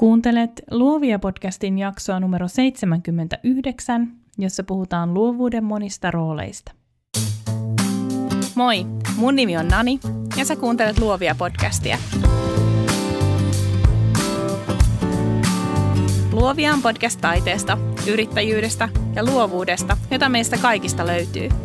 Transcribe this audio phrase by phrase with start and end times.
[0.00, 4.08] Kuuntelet Luovia podcastin jaksoa numero 79,
[4.38, 6.72] jossa puhutaan luovuuden monista rooleista.
[8.54, 10.00] Moi, mun nimi on Nani
[10.36, 11.98] ja sä kuuntelet Luovia podcastia.
[16.32, 17.78] Luovia on podcast taiteesta,
[18.08, 21.48] yrittäjyydestä ja luovuudesta, jota meistä kaikista löytyy–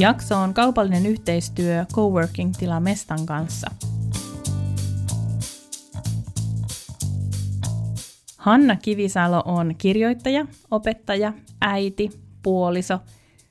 [0.00, 3.70] Jakso on kaupallinen yhteistyö Coworking-tila Mestan kanssa.
[8.36, 12.10] Hanna Kivisalo on kirjoittaja, opettaja, äiti,
[12.42, 12.98] puoliso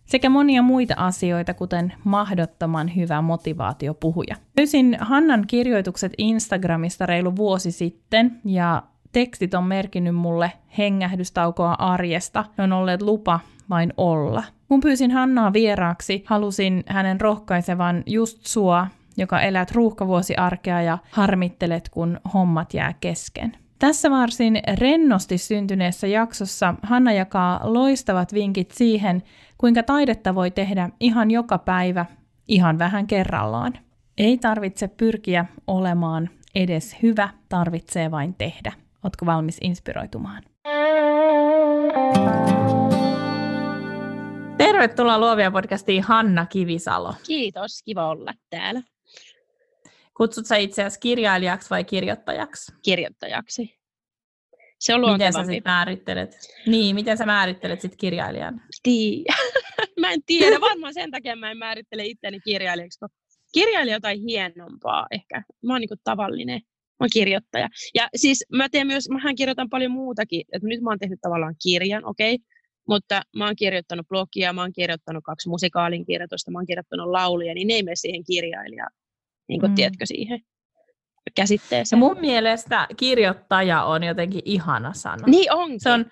[0.06, 4.36] sekä monia muita asioita, kuten mahdottoman hyvä motivaatiopuhuja.
[4.58, 12.46] Löysin Hannan kirjoitukset Instagramista reilu vuosi sitten ja tekstit on merkinnyt mulle hengähdystaukoa arjesta.
[12.58, 13.40] Ne on olleet lupa
[13.70, 14.44] vain olla.
[14.70, 22.20] Kun pyysin Hannaa vieraaksi, halusin hänen rohkaisevan just sua, joka elät ruuhkavuosiarkea ja harmittelet, kun
[22.34, 23.58] hommat jää kesken.
[23.80, 29.24] Tässä varsin rennosti syntyneessä jaksossa Hanna jakaa loistavat vinkit siihen,
[29.58, 32.06] kuinka taidetta voi tehdä ihan joka päivä,
[32.48, 33.74] ihan vähän kerrallaan.
[34.18, 38.72] Ei tarvitse pyrkiä olemaan edes hyvä, tarvitsee vain tehdä.
[39.04, 40.44] Ootko valmis inspiroitumaan?
[44.60, 47.14] Tervetuloa Luovia podcastiin Hanna Kivisalo.
[47.28, 48.82] Kiitos, kiva olla täällä.
[50.18, 52.72] Kutsut sä itseäsi kirjailijaksi vai kirjoittajaksi?
[52.82, 53.80] Kirjoittajaksi.
[54.80, 56.36] Se on Miten sä sit määrittelet?
[56.66, 58.62] Niin, miten sä määrittelet sit kirjailijan?
[58.84, 59.26] Tii.
[60.02, 63.10] mä en tiedä, varmaan sen takia mä en määrittele itteni kirjailijaksi, kun
[63.54, 65.44] kirjailija jotain hienompaa ehkä.
[65.64, 66.62] Mä oon niinku tavallinen.
[66.66, 67.70] Mä oon kirjoittaja.
[67.96, 70.44] Ja siis mä teen myös, mähän kirjoitan paljon muutakin.
[70.54, 72.36] Et nyt mä oon tehnyt tavallaan kirjan, okei.
[72.36, 72.59] Okay?
[72.90, 77.54] Mutta mä oon kirjoittanut blogia, mä oon kirjoittanut kaksi musikaalin kirjoitusta, mä oon kirjoittanut lauluja,
[77.54, 78.92] niin ne ei mene siihen kirjailijaan,
[79.50, 79.76] niin kuin, mm.
[79.76, 80.40] tiedätkö, siihen
[81.36, 81.98] käsitteeseen.
[81.98, 85.24] Ja mun mielestä kirjoittaja on jotenkin ihana sana.
[85.28, 85.80] Niin onkin.
[85.80, 86.06] Se on,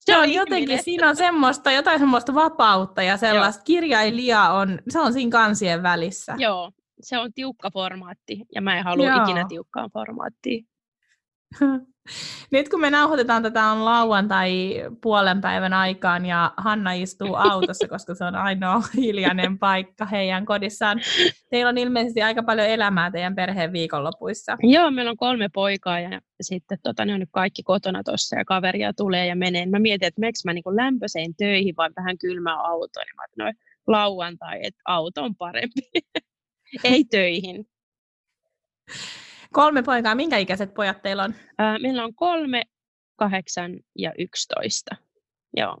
[0.00, 3.60] se on jotenkin, siinä on semmoista, jotain semmoista vapautta ja sellaista.
[3.60, 3.64] Joo.
[3.64, 6.34] Kirjailija on, se on siinä kansien välissä.
[6.38, 9.22] Joo, se on tiukka formaatti ja mä en halua Joo.
[9.22, 10.66] ikinä tiukkaan formaattiin.
[12.50, 18.14] Nyt kun me nauhoitetaan tätä on lauantai puolen päivän aikaan ja Hanna istuu autossa, koska
[18.14, 21.00] se on ainoa hiljainen paikka heidän kodissaan.
[21.50, 24.56] Teillä on ilmeisesti aika paljon elämää teidän perheen viikonlopuissa.
[24.62, 28.44] Joo, meillä on kolme poikaa ja sitten tota, ne on nyt kaikki kotona tuossa ja
[28.44, 29.66] kaveria tulee ja menee.
[29.66, 33.04] Mä mietin, että miksi mä niin lämpöiseen töihin vai vähän kylmää autoon.
[33.06, 33.52] Niin mä no,
[33.86, 35.80] lauantai, että auto on parempi.
[36.84, 37.66] Ei töihin.
[39.52, 40.14] Kolme poikaa.
[40.14, 41.34] Minkä ikäiset pojat teillä on?
[41.58, 42.62] Ää, meillä on kolme,
[43.16, 44.96] kahdeksan ja yksitoista.
[45.56, 45.78] Joo.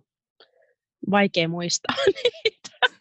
[1.10, 2.98] Vaikea muistaa niitä.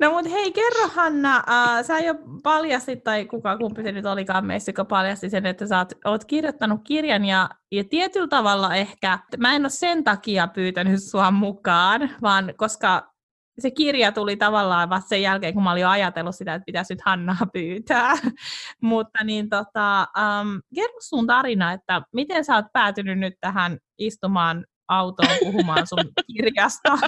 [0.00, 4.46] No mutta hei, kerro Hanna, äh, sä jo paljastit, tai kuka kumpi se nyt olikaan
[4.46, 9.18] meissä, joka paljasti sen, että sä oot, oot kirjoittanut kirjan ja, ja tietyllä tavalla ehkä,
[9.38, 13.12] mä en ole sen takia pyytänyt sua mukaan, vaan koska
[13.58, 16.94] se kirja tuli tavallaan vasta sen jälkeen, kun mä olin jo ajatellut sitä, että pitäisi
[16.94, 18.12] nyt Hannaa pyytää.
[18.82, 24.66] Mutta niin tota, um, kerro sun tarina, että miten sä oot päätynyt nyt tähän istumaan
[24.88, 26.98] autoon puhumaan sun kirjasta?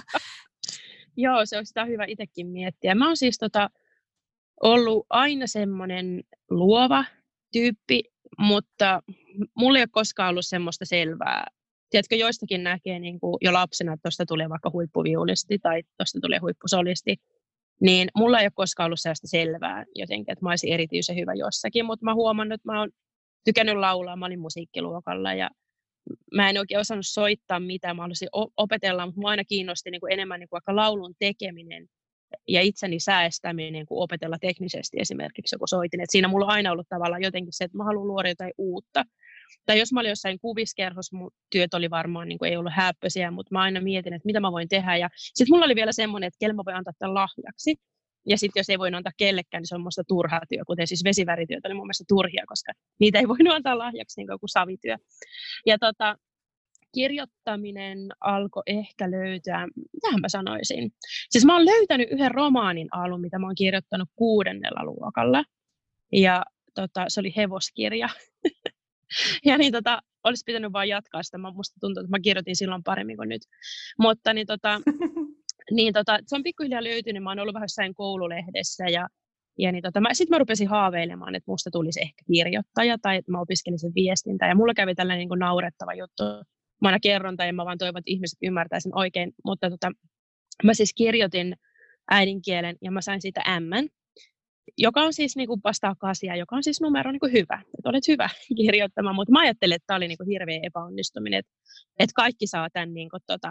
[1.17, 2.95] Joo, se on sitä hyvä itsekin miettiä.
[2.95, 3.71] Mä oon siis tota,
[4.63, 6.21] ollut aina semmoinen
[6.51, 7.05] luova
[7.53, 8.03] tyyppi,
[8.39, 9.03] mutta
[9.57, 11.47] mulla ei ole koskaan ollut semmoista selvää
[11.93, 16.39] tiedätkö, joistakin näkee niin kuin jo lapsena, että tuosta tulee vaikka huippuviulisti tai tuosta tulee
[16.39, 17.17] huippusolisti,
[17.81, 21.87] niin mulla ei ole koskaan ollut sellaista selvää jotenkin, että mä olisin erityisen hyvä jossakin,
[21.87, 22.91] mutta mä huomannut, että mä oon
[23.45, 25.51] tykännyt laulaa, mä olin musiikkiluokalla ja
[26.35, 30.13] mä en oikein osannut soittaa mitään, mä haluaisin opetella, mutta mä aina kiinnosti niin kuin
[30.13, 31.87] enemmän niin kuin vaikka laulun tekeminen
[32.49, 36.01] ja itseni säästäminen kuin opetella teknisesti esimerkiksi joku soitin.
[36.01, 39.05] Et siinä mulla on aina ollut tavallaan jotenkin se, että mä haluan luoda jotain uutta
[39.67, 43.31] tai jos mä olin jossain kuviskerhossa, mun työt oli varmaan, niin kuin ei ollut häppöisiä,
[43.31, 44.97] mutta mä aina mietin, että mitä mä voin tehdä.
[44.97, 47.77] Ja sitten mulla oli vielä semmoinen, että kelma voi antaa tämän lahjaksi.
[48.27, 51.05] Ja sitten jos ei voi antaa kellekään, niin se on musta turhaa työ, kuten siis
[51.05, 54.97] vesivärityöt oli mun mielestä turhia, koska niitä ei voinut antaa lahjaksi niin kuin savityö.
[55.67, 56.17] Ja tota,
[56.95, 60.93] kirjoittaminen alkoi ehkä löytää, mitä mä sanoisin.
[61.31, 65.45] Siis mä oon löytänyt yhden romaanin alun, mitä mä oon kirjoittanut kuudennella luokalla.
[66.13, 66.45] Ja
[66.75, 68.09] tota, se oli hevoskirja.
[69.47, 71.39] ja niin tota, olisi pitänyt vaan jatkaa sitä.
[71.39, 73.43] Mä, musta tuntuu, että mä kirjoitin silloin paremmin kuin nyt.
[73.99, 74.81] Mutta niin tota,
[75.77, 77.23] niin tota, se on pikkuhiljaa löytynyt.
[77.23, 79.09] Mä oon ollut vähän jossain koululehdessä ja,
[79.59, 83.41] ja niin tota, sitten mä rupesin haaveilemaan, että musta tulisi ehkä kirjoittaja tai että mä
[83.41, 84.49] opiskelisin viestintää.
[84.49, 86.25] Ja mulla kävi tällainen niin kuin naurettava juttu.
[86.83, 89.91] mä aina kerron tai mä vaan toivon, että ihmiset ymmärtäisivät oikein, mutta tota,
[90.65, 91.57] mä siis kirjoitin
[92.11, 93.89] äidinkielen ja mä sain siitä M,
[94.79, 97.63] joka on siis niin kuin vastaa kasia, joka on siis numero niin kuin hyvä.
[97.79, 98.29] Että olet hyvä
[98.61, 101.53] kirjoittamaan, mutta mä ajattelin, että tämä oli niin kuin hirveä epäonnistuminen, että,
[101.99, 103.51] että kaikki saa tämän niin kuin, tota,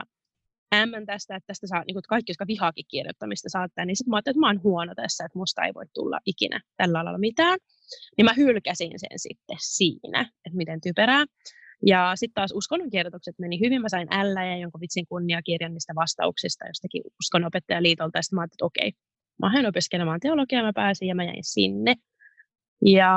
[0.75, 4.15] M tästä, että tästä saa, niin kuin, kaikki, jotka vihaakin kirjoittamista saattaa, niin sitten mä
[4.15, 7.59] ajattelin, että mä oon huono tässä, että musta ei voi tulla ikinä tällä alalla mitään.
[8.17, 11.25] Niin mä hylkäsin sen sitten siinä, että miten typerää.
[11.85, 13.81] Ja sitten taas uskonnonkirjoitukset meni hyvin.
[13.81, 18.17] Mä sain L ja jonkun vitsin kunniakirjan niistä vastauksista jostakin uskonnopettajaliitolta.
[18.17, 18.91] Ja sitten mä ajattelin, että okei,
[19.41, 21.95] mä lähden opiskelemaan teologiaa, mä pääsin ja mä jäin sinne.
[22.85, 23.11] Ja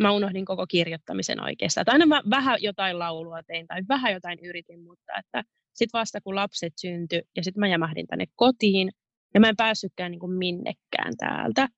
[0.00, 1.84] mä unohdin koko kirjoittamisen oikeastaan.
[1.84, 5.44] Tai aina mä vähän jotain laulua tein tai vähän jotain yritin, mutta että
[5.74, 8.90] sitten vasta kun lapset syntyi ja sitten mä jämähdin tänne kotiin
[9.34, 11.68] ja mä en päässytkään niin kuin minnekään täältä.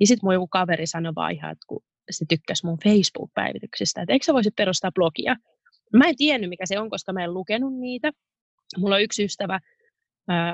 [0.00, 4.12] Niin sitten mun joku kaveri sanoi vaan ihan, että kun se tykkäsi mun Facebook-päivityksistä, että
[4.12, 5.36] eikö sä voisi perustaa blogia.
[5.92, 8.12] Mä en tiennyt, mikä se on, koska mä en lukenut niitä.
[8.76, 9.60] Mulla on yksi ystävä,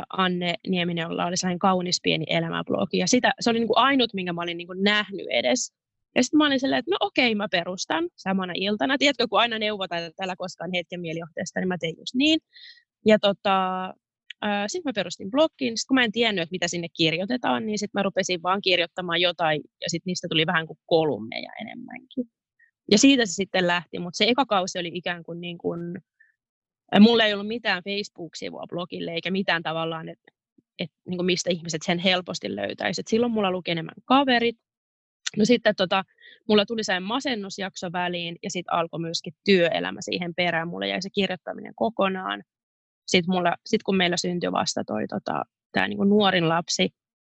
[0.09, 2.99] Anne Nieminen, jolla oli sellainen kaunis pieni elämäblogi.
[2.99, 5.73] Ja sitä, se oli niin kuin ainut, minkä mä olin niin kuin nähnyt edes.
[6.17, 8.99] Ja sitten mä olin silleen, että no okei, mä perustan samana iltana.
[8.99, 12.41] Tiedätkö, kun aina neuvotaan, että koskaan hetken mielijohteesta, niin mä tein just niin.
[13.07, 13.95] Ja tota,
[14.67, 15.79] sitten mä perustin blogin.
[15.79, 19.21] Sitten kun mä en tiennyt, että mitä sinne kirjoitetaan, niin sitten mä rupesin vaan kirjoittamaan
[19.21, 19.61] jotain.
[19.81, 22.25] Ja sitten niistä tuli vähän kuin kolumneja enemmänkin.
[22.91, 23.99] Ja siitä se sitten lähti.
[23.99, 25.81] Mutta se eka kausi oli ikään kuin, niin kuin
[27.01, 30.33] Mulla ei ollut mitään Facebook-sivua blogille eikä mitään tavallaan, että
[30.79, 33.09] et, niin mistä ihmiset sen helposti löytäisivät.
[33.09, 34.57] Silloin mulla luki enemmän kaverit.
[35.37, 36.05] No sitten tota,
[36.49, 40.69] mulla tuli se masennusjakso väliin ja sitten alkoi myöskin työelämä siihen perään.
[40.69, 42.43] Mulla jäi se kirjoittaminen kokonaan.
[43.07, 45.43] Sitten, mulla, sit kun meillä syntyi vasta toi, tota,
[45.73, 46.89] tämä niin nuorin lapsi,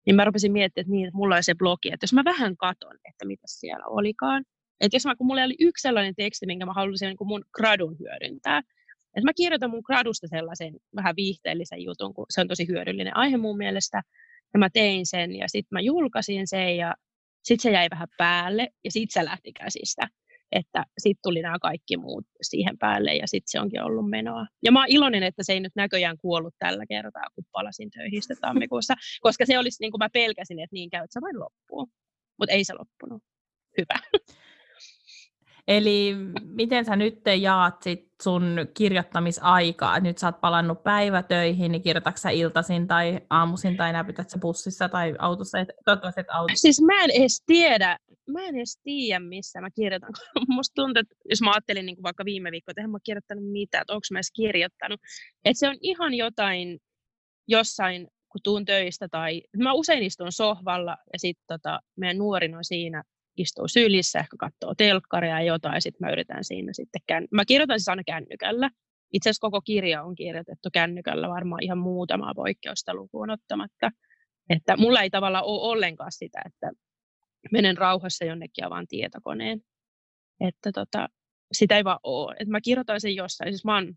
[0.06, 2.58] niin mä rupesin miettimään, että, niin, että mulla oli se blogi, että jos mä vähän
[2.58, 4.44] katon, että mitä siellä olikaan,
[4.82, 8.00] että jos mä, kun mulla oli yksi sellainen teksti, minkä mä halusin niin mun gradun
[8.00, 8.62] hyödyntää,
[9.16, 13.38] et mä kirjoitan mun gradusta sellaisen vähän viihteellisen jutun, kun se on tosi hyödyllinen aihe
[13.38, 14.02] mun mielestä.
[14.54, 16.94] Ja mä tein sen ja sitten mä julkaisin sen ja
[17.44, 20.08] sitten se jäi vähän päälle ja sitten se lähti käsistä.
[20.52, 24.46] Että sitten tuli nämä kaikki muut siihen päälle ja sitten se onkin ollut menoa.
[24.64, 28.22] Ja mä oon iloinen, että se ei nyt näköjään kuollut tällä kertaa, kun palasin töihin
[28.42, 31.90] tammikuussa, koska se olisi niin kuin mä pelkäsin, että niin käy, että se vain loppuu.
[32.40, 33.24] Mutta ei se loppunut.
[33.78, 34.24] Hyvä.
[35.68, 40.00] Eli miten sä nyt jaat sit sun kirjoittamisaikaa?
[40.00, 44.90] Nyt sä oot palannut päivätöihin, niin kirjoitatko sä iltaisin tai aamuisin tai näpytät sä bussissa
[44.90, 45.60] tai autossa?
[45.60, 46.62] Et, toivottavasti et autossa.
[46.62, 47.98] Siis mä en edes tiedä,
[48.28, 50.10] mä en edes tiedä, missä mä kirjoitan.
[50.48, 53.52] Musta tuntuu, että jos mä ajattelin niin kuin vaikka viime viikko, että en mä kirjoittanut
[53.52, 55.00] mitään, että onko mä edes kirjoittanut.
[55.46, 56.80] Että se on ihan jotain
[57.48, 62.66] jossain, kun tuun töistä tai mä usein istun sohvalla ja sitten tota, meidän nuorin on
[62.66, 63.04] siinä
[63.38, 67.28] istuu sylissä, ehkä katsoo telkkaria ja jotain, sitten mä yritän siinä sitten, kään...
[67.32, 68.70] mä kirjoitan siis aina kännykällä.
[69.14, 73.92] Itse asiassa koko kirja on kirjoitettu kännykällä varmaan ihan muutamaa poikkeusta lukuun ottamatta.
[74.50, 76.72] Että mulla ei tavallaan ole ollenkaan sitä, että
[77.52, 79.62] menen rauhassa jonnekin ja vaan tietokoneen.
[80.40, 81.08] Että tota,
[81.52, 82.36] sitä ei vaan ole.
[82.40, 83.52] Että mä kirjoitan sen jossain.
[83.54, 83.94] Siis mä oon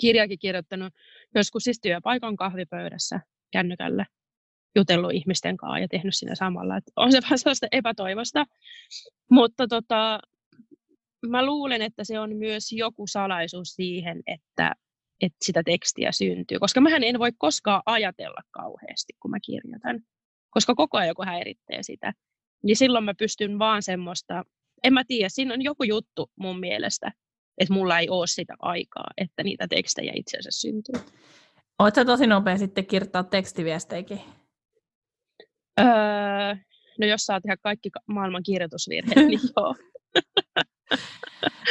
[0.00, 0.92] kirjakin kirjoittanut
[1.34, 3.20] joskus siis työpaikan kahvipöydässä
[3.52, 4.06] kännykällä
[4.76, 6.76] jutellut ihmisten kanssa ja tehnyt siinä samalla.
[6.76, 8.44] Että on se vähän sellaista epätoivosta.
[9.30, 10.20] Mutta tota,
[11.26, 14.74] mä luulen, että se on myös joku salaisuus siihen, että,
[15.20, 16.58] että sitä tekstiä syntyy.
[16.58, 20.00] Koska mä en voi koskaan ajatella kauheasti, kun mä kirjoitan.
[20.50, 22.12] Koska koko ajan joku häiritsee sitä.
[22.62, 24.44] Niin silloin mä pystyn vaan semmoista,
[24.84, 27.12] en mä tiedä, siinä on joku juttu mun mielestä,
[27.58, 30.94] että mulla ei ole sitä aikaa, että niitä tekstejä itse asiassa syntyy.
[31.78, 34.20] Oletko tosi nopea sitten kirjoittaa tekstiviesteikin?
[35.80, 36.54] Öö,
[36.98, 39.74] no jos saa tehdä kaikki maailman kirjoitusvirheet, niin joo.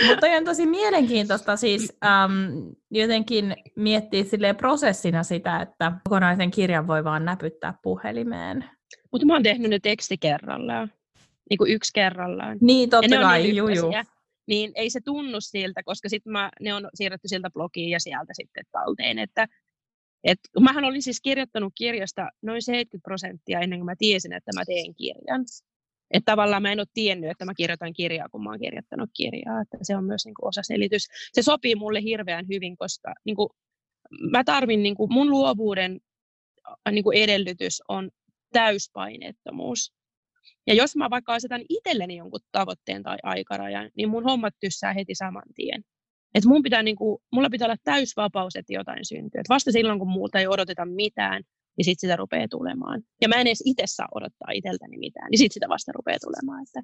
[0.08, 4.24] Mutta on tosi mielenkiintoista siis äm, jotenkin miettiä
[4.58, 8.66] prosessina sitä, että kokonaisen kirjan voi vaan näpyttää puhelimeen.
[9.12, 10.92] Mutta mä oon tehnyt ne teksti kerrallaan,
[11.50, 12.58] niin kuin yksi kerrallaan.
[12.62, 13.92] Niin, totta kai, niin juu, juu.
[14.48, 18.64] Niin ei se tunnu siltä, koska sitten ne on siirretty sieltä blogiin ja sieltä sitten
[18.72, 19.48] talteen, että
[20.24, 24.66] et, mähän olin siis kirjoittanut kirjasta noin 70 prosenttia ennen kuin mä tiesin, että mä
[24.66, 25.46] teen kirjan.
[26.12, 29.62] Että tavallaan mä en ole tiennyt, että mä kirjoitan kirjaa, kun mä oon kirjoittanut kirjaa.
[29.62, 31.08] Että se on myös niin kuin osa selitys.
[31.34, 33.50] Se sopii mulle hirveän hyvin, koska niin kuin,
[34.32, 36.00] mä tarvin, niin kuin, mun luovuuden
[36.92, 38.10] niin kuin edellytys on
[38.54, 39.94] täyspaineettomuus.
[40.68, 45.16] Ja jos mä vaikka asetan itselleni jonkun tavoitteen tai aikarajan, niin mun hommat tyssää heti
[45.16, 45.84] saman tien.
[46.36, 49.40] Et mun pitää, niin kuin, mulla pitää olla täysvapaus, että jotain syntyy.
[49.40, 51.44] Et vasta silloin, kun multa ei odoteta mitään,
[51.78, 53.02] niin sitten sitä rupeaa tulemaan.
[53.22, 56.64] Ja mä en edes itse saa odottaa itseltäni mitään, niin sitten sitä vasta rupeaa tulemaan.
[56.64, 56.82] Että...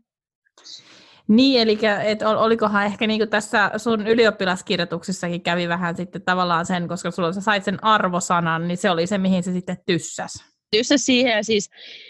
[1.27, 7.11] Niin, eli et olikohan ehkä niin tässä sun ylioppilaskirjoituksissakin kävi vähän sitten tavallaan sen, koska
[7.11, 10.33] sulla sä sait sen arvosanan, niin se oli se, mihin se sitten tyssäs.
[10.71, 11.69] Tyssäs siihen, ja siis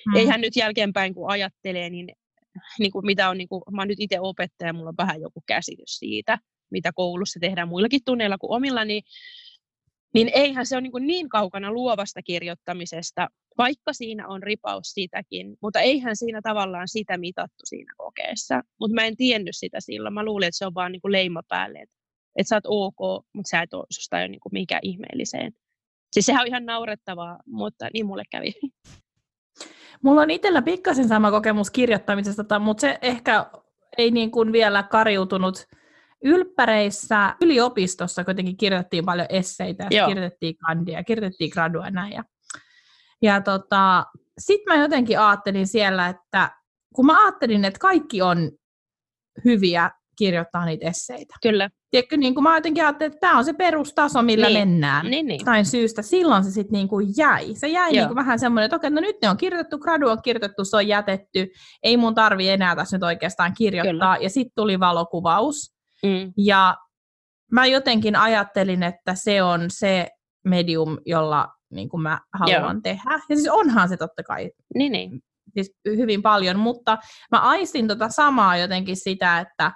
[0.09, 0.15] hmm.
[0.15, 2.11] eihän nyt jälkeenpäin kun ajattelee, niin,
[2.79, 5.43] niin kuin mitä on, niin kuin, mä oon nyt itse opettaja, mulla on vähän joku
[5.47, 6.37] käsitys siitä,
[6.71, 9.03] mitä koulussa tehdään muillakin tunneilla kuin omilla, niin,
[10.13, 15.79] niin eihän se ole niin, niin kaukana luovasta kirjoittamisesta, vaikka siinä on ripaus sitäkin, mutta
[15.79, 18.61] eihän siinä tavallaan sitä mitattu siinä kokeessa.
[18.79, 20.13] Mutta mä en tiennyt sitä silloin.
[20.13, 21.95] Mä luulin, että se on vaan niin kuin leima päälle, että,
[22.35, 25.51] että sä oot ok, mutta sä et ole, susta ole niin kuin mikä ihmeelliseen.
[26.11, 28.53] Siis sehän on ihan naurettavaa, mutta niin mulle kävi.
[30.03, 33.45] Mulla on itsellä pikkasen sama kokemus kirjoittamisesta, mutta se ehkä
[33.97, 35.67] ei niin kuin vielä kariutunut
[36.25, 37.35] ylppäreissä.
[37.41, 40.07] Yliopistossa kuitenkin kirjoitettiin paljon esseitä, Joo.
[40.07, 42.13] kirjoitettiin kandia, kirjoitettiin gradua ja näin.
[42.13, 42.23] Ja
[43.21, 44.05] ja tota,
[44.39, 46.51] sitten mä jotenkin ajattelin siellä, että
[46.95, 48.51] kun mä ajattelin, että kaikki on
[49.45, 51.35] hyviä kirjoittaa niitä esseitä.
[51.41, 51.69] Kyllä.
[51.91, 54.59] Tiedätkö, niin kuin mä jotenkin ajattelin, että tämä on se perustaso, millä niin.
[54.59, 55.05] mennään.
[55.05, 55.45] Niin, niin.
[55.45, 56.01] Tain syystä.
[56.01, 57.55] Silloin se sitten niin kuin jäi.
[57.55, 60.21] Se jäi niin kuin vähän semmoinen, että okei, no nyt ne on kirjoitettu, gradu on
[60.21, 61.47] kirjoitettu, se on jätetty.
[61.83, 64.15] Ei mun tarvi enää tässä nyt oikeastaan kirjoittaa.
[64.15, 64.23] Kyllä.
[64.23, 65.74] Ja sitten tuli valokuvaus.
[66.03, 66.33] Mm.
[66.37, 66.75] Ja
[67.51, 70.09] mä jotenkin ajattelin, että se on se
[70.45, 72.81] medium, jolla niin kuin mä haluan Joo.
[72.83, 73.19] tehdä.
[73.29, 75.21] Ja siis onhan se totta kai niin, niin.
[75.53, 76.97] Siis hyvin paljon, mutta
[77.31, 79.71] mä aistin tota samaa jotenkin sitä, että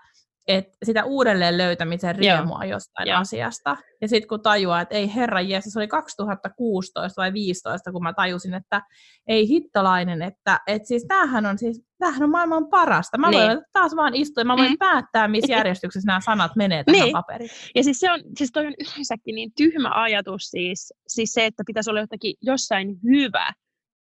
[0.50, 2.72] et sitä uudelleen löytämisen riemua Joo.
[2.72, 3.20] jostain Joo.
[3.20, 3.77] asiasta.
[4.01, 8.13] Ja sitten kun tajuaa, että ei herra Jeesus, se oli 2016 vai 2015, kun mä
[8.13, 8.82] tajusin, että
[9.27, 13.18] ei hittolainen, että et siis tämähän on, siis, tämähän on maailman parasta.
[13.18, 13.48] Mä niin.
[13.48, 14.77] voin taas vaan istua ja mä voin mm.
[14.77, 17.13] päättää, missä järjestyksessä nämä sanat menee tähän niin.
[17.13, 17.50] paperiin.
[17.75, 21.63] Ja siis se on, siis toi on yleensäkin niin tyhmä ajatus siis, siis se, että
[21.68, 23.53] pitäisi olla jotakin jossain hyvä,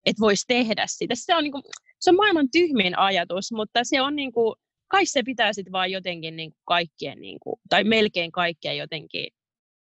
[0.07, 1.15] että voisi tehdä sitä.
[1.17, 1.63] Se on, niinku,
[2.01, 4.55] se on maailman tyhmin ajatus, mutta se on niinku,
[4.89, 9.27] kai se pitää sitten vaan jotenkin niin kuin kaikkien, niin kuin, tai melkein kaikkien jotenkin,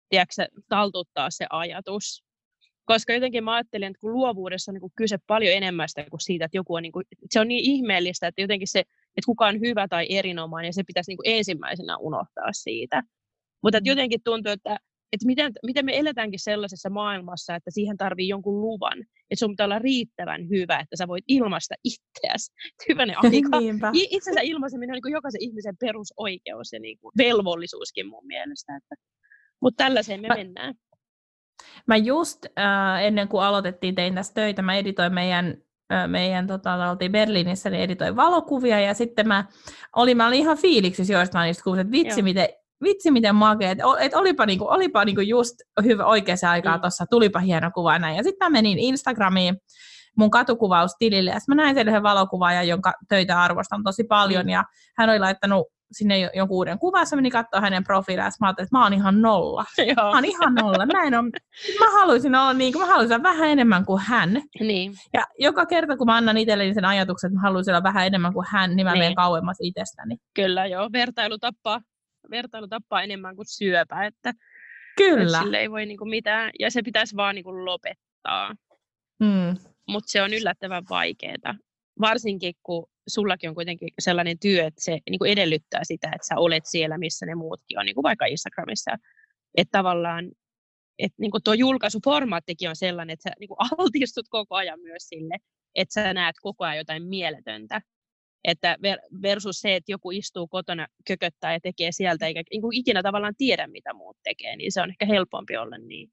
[0.09, 2.23] tiedätkö, taltuttaa se ajatus.
[2.85, 6.21] Koska jotenkin mä ajattelen, että kun luovuudessa on niin kuin kyse paljon enemmän sitä kuin
[6.21, 9.47] siitä, että joku on, niin kuin, se on niin ihmeellistä, että jotenkin se, että kuka
[9.47, 13.03] on hyvä tai erinomainen, se pitäisi niin kuin ensimmäisenä unohtaa siitä.
[13.63, 13.85] Mutta mm.
[13.85, 14.77] jotenkin tuntuu, että
[15.13, 18.99] että miten, miten me eletäänkin sellaisessa maailmassa, että siihen tarvii jonkun luvan.
[18.99, 22.53] Että sun pitää olla riittävän hyvä, että sä voit ilmaista itseäsi.
[22.89, 23.91] Hyvänen aika.
[23.93, 28.75] Itsensä ilmaiseminen on niin jokaisen ihmisen perusoikeus ja niin kuin velvollisuuskin mun mielestä.
[28.75, 28.95] Että,
[29.61, 30.73] mutta tällaiseen me mä, mennään.
[31.87, 35.57] Mä just äh, ennen kuin aloitettiin, tein tässä töitä, mä editoin meidän
[36.07, 39.45] meidän, tota, oltiin Berliinissä, niin editoin valokuvia, ja sitten mä
[39.95, 42.23] olin, mä olin ihan fiiliksissä joistain niistä kuvista, että vitsi, Joo.
[42.23, 42.47] miten
[42.83, 46.81] vitsi miten makea, että et olipa, niinku, olipa niinku just hyvä oikeaan aikaan mm.
[46.81, 48.17] tuossa, tulipa hieno kuva näin.
[48.17, 49.57] Ja sitten mä menin Instagramiin
[50.17, 54.49] mun katukuvaustilille, ja mä näin sen yhden valokuvaajan, jonka töitä arvostan tosi paljon, mm.
[54.49, 54.63] ja
[54.97, 58.65] hän oli laittanut sinne jonkun uuden kuvan, ja menin katsoa hänen profiilia, ja mä ajattelin,
[58.65, 59.65] että mä oon ihan nolla.
[59.95, 59.95] Joo.
[59.95, 60.85] Mä oon ihan nolla.
[60.85, 61.29] Mä, en ole,
[61.79, 64.41] mä haluaisin olla niin kuin, mä haluaisin vähän enemmän kuin hän.
[64.59, 64.93] Niin.
[65.13, 68.33] Ja joka kerta, kun mä annan itselleni sen ajatuksen, että mä haluaisin olla vähän enemmän
[68.33, 68.99] kuin hän, niin mä niin.
[68.99, 70.17] menen kauemmas itsestäni.
[70.33, 70.89] Kyllä, joo.
[70.93, 71.81] Vertailu tappaa
[72.31, 74.33] vertailu tappaa enemmän kuin syöpä, että,
[74.97, 75.23] Kyllä.
[75.23, 78.55] että sille ei voi niinku mitään, ja se pitäisi vaan niinku lopettaa.
[79.19, 79.57] Mm.
[79.87, 81.55] Mutta se on yllättävän vaikeaa,
[82.01, 86.65] varsinkin kun sullakin on kuitenkin sellainen työ, että se niinku edellyttää sitä, että sä olet
[86.65, 88.91] siellä, missä ne muutkin on, niinku vaikka Instagramissa.
[89.57, 90.31] Että tavallaan
[90.99, 95.37] että niinku tuo julkaisuformaattikin on sellainen, että sä niinku altistut koko ajan myös sille,
[95.75, 97.81] että sä näet koko ajan jotain mieletöntä.
[98.47, 98.77] Että
[99.21, 103.33] versus se, että joku istuu kotona, kököttää ja tekee sieltä, eikä niin kuin ikinä tavallaan
[103.37, 106.09] tiedä, mitä muut tekee, niin se on ehkä helpompi olla niin.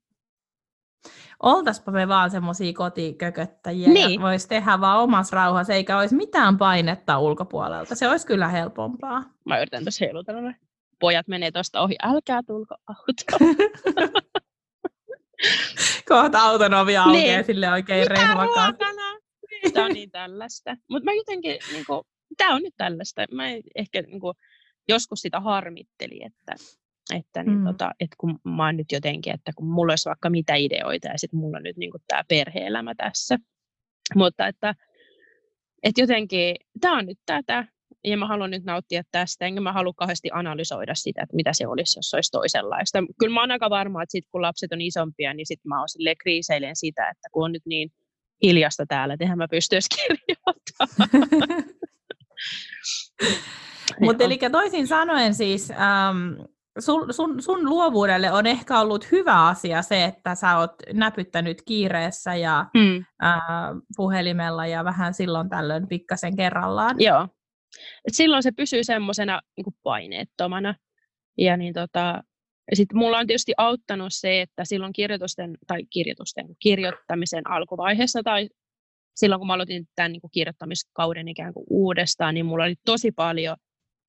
[1.43, 4.13] Oltaspa me vaan semmoisia kotikököttäjiä niin.
[4.13, 7.95] ja voisi tehdä vaan omassa rauhassa, eikä olisi mitään painetta ulkopuolelta.
[7.95, 9.23] Se olisi kyllä helpompaa.
[9.45, 10.53] Mä yritän tuossa heilutella.
[10.99, 13.55] Pojat menee tuosta ohi, älkää tulko auto.
[16.09, 17.43] Kohta auton ovi aukeaa niin.
[17.43, 18.77] sille oikein rehvakaan.
[19.73, 20.75] Tämä on niin tällaista.
[20.89, 22.01] Mutta mä jotenkin, niin kuin,
[22.37, 23.25] tämä on nyt tällaista.
[23.31, 23.43] Mä
[23.75, 24.37] ehkä niin kuin,
[24.87, 26.55] joskus sitä harmitteli, että,
[27.15, 27.65] että, niin, mm.
[27.65, 31.17] tota, että kun mä oon nyt jotenkin, että kun mulla olisi vaikka mitä ideoita ja
[31.17, 33.37] sitten mulla on nyt niin tämä perhe-elämä tässä.
[34.15, 34.75] Mutta että,
[35.83, 37.67] että jotenkin tämä on nyt tätä
[38.03, 41.67] ja mä haluan nyt nauttia tästä, enkä mä halua kauheasti analysoida sitä, että mitä se
[41.67, 42.99] olisi, jos se olisi toisenlaista.
[43.19, 45.87] Kyllä mä oon aika varma, että sit kun lapset on isompia, niin sitten mä oon
[46.19, 47.89] kriiseilen sitä, että kun on nyt niin
[48.43, 51.63] hiljasta täällä, että mä pystyisi kirjoittamaan.
[53.99, 56.41] Mutta eli toisin sanoen siis ähm,
[56.79, 62.35] sun, sun, sun luovuudelle on ehkä ollut hyvä asia se, että sä oot näpyttänyt kiireessä
[62.35, 63.05] ja mm.
[63.23, 63.39] äh,
[63.95, 66.95] puhelimella ja vähän silloin tällöin pikkasen kerrallaan.
[66.99, 67.27] Joo,
[68.07, 70.75] Et silloin se pysyy semmoisena niin paineettomana.
[71.37, 72.23] Ja niin tota,
[72.73, 78.49] sitten mulla on tietysti auttanut se, että silloin kirjoitusten tai kirjoitusten kirjoittamisen alkuvaiheessa tai
[79.15, 83.11] silloin kun mä aloitin tämän niin kuin kirjoittamiskauden ikään kuin uudestaan, niin mulla oli tosi
[83.11, 83.57] paljon,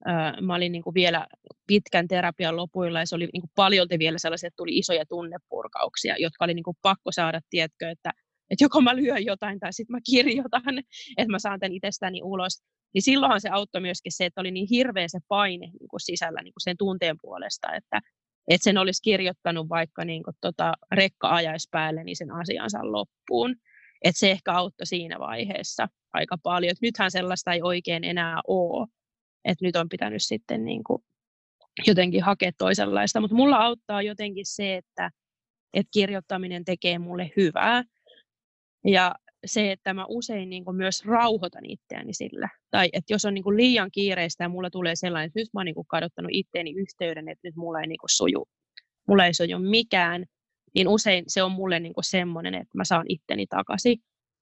[0.05, 1.27] ää, mä olin niin kuin vielä
[1.67, 6.15] pitkän terapian lopuilla ja se oli niin kuin paljolti vielä sellaisia, että tuli isoja tunnepurkauksia,
[6.19, 8.11] jotka oli niin kuin pakko saada, tietkö, että,
[8.51, 10.79] että joko mä lyön jotain tai sitten mä kirjoitan,
[11.19, 12.63] että mä saan tämän itsestäni ulos.
[12.95, 16.43] Niin silloinhan se auttoi myöskin se, että oli niin hirveä se paine niin kuin sisällä
[16.43, 18.01] niin kuin sen tunteen puolesta, että,
[18.49, 23.57] että sen olisi kirjoittanut vaikka niin kuin tota, rekka ajaisi päälle, niin sen asiansa loppuun.
[24.05, 26.71] Että se ehkä auttoi siinä vaiheessa aika paljon.
[26.71, 28.87] Et nythän sellaista ei oikein enää ole.
[29.45, 31.03] Että nyt on pitänyt sitten niin kuin
[31.87, 33.21] jotenkin hakea toisenlaista.
[33.21, 35.11] Mutta mulla auttaa jotenkin se, että,
[35.75, 37.85] että kirjoittaminen tekee mulle hyvää.
[38.85, 39.15] Ja
[39.47, 42.49] se, että mä usein niin kuin myös rauhoitan itseäni sillä.
[42.71, 45.61] Tai että jos on niin kuin liian kiireistä ja mulla tulee sellainen, että nyt mä
[45.61, 48.49] oon niin kuin kadottanut itteeni yhteyden, että nyt mulla ei niin kuin suju,
[49.09, 50.25] mulla ei suju mikään,
[50.75, 53.99] niin usein se on mulle niin kuin semmoinen, että mä saan itteni takaisin.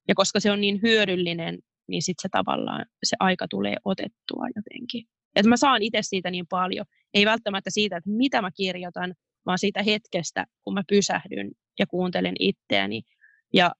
[0.09, 5.04] Ja koska se on niin hyödyllinen, niin sitten se tavallaan se aika tulee otettua jotenkin.
[5.37, 6.87] Että mä saan itse siitä niin paljon.
[7.14, 9.14] Ei välttämättä siitä, että mitä mä kirjoitan,
[9.47, 13.02] vaan siitä hetkestä, kun mä pysähdyn ja kuuntelen itseäni.
[13.52, 13.73] Ja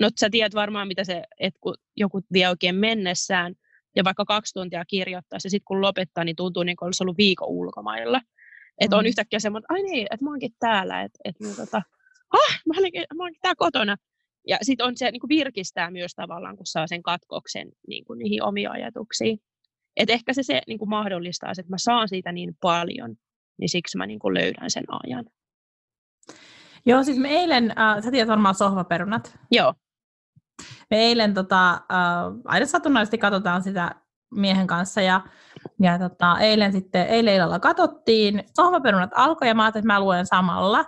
[0.00, 3.54] no sä tiedät varmaan, mitä se, että kun joku vie oikein mennessään
[3.96, 7.18] ja vaikka kaksi tuntia kirjoittaa, ja sitten kun lopettaa, niin tuntuu niin kuin olisi ollut
[7.18, 8.20] viikon ulkomailla.
[8.80, 9.08] Että on mm.
[9.08, 11.82] yhtäkkiä semmoinen, ai niin, että mä oonkin täällä, että et, niin, tota,
[12.32, 13.96] ah, mä, olenkin, mä oonkin täällä kotona.
[14.48, 18.18] Ja sitten on se niin kuin virkistää myös tavallaan, kun saa sen katkoksen niin kuin
[18.18, 19.38] niihin omiin ajatuksiin.
[19.96, 23.16] Et ehkä se, se niin kuin mahdollistaa että mä saan siitä niin paljon,
[23.58, 25.24] niin siksi mä niin kuin löydän sen ajan.
[26.86, 29.38] Joo, siis me eilen, äh, sä tiedät varmaan sohvaperunat.
[29.50, 29.74] Joo.
[30.90, 31.80] Me eilen tota, äh,
[32.44, 33.94] aina satunnaisesti katsotaan sitä
[34.30, 35.20] miehen kanssa ja,
[35.80, 40.26] ja tota, eilen sitten, eilen illalla katsottiin, sohvaperunat alkoi ja mä ajattelin, että mä luen
[40.26, 40.84] samalla.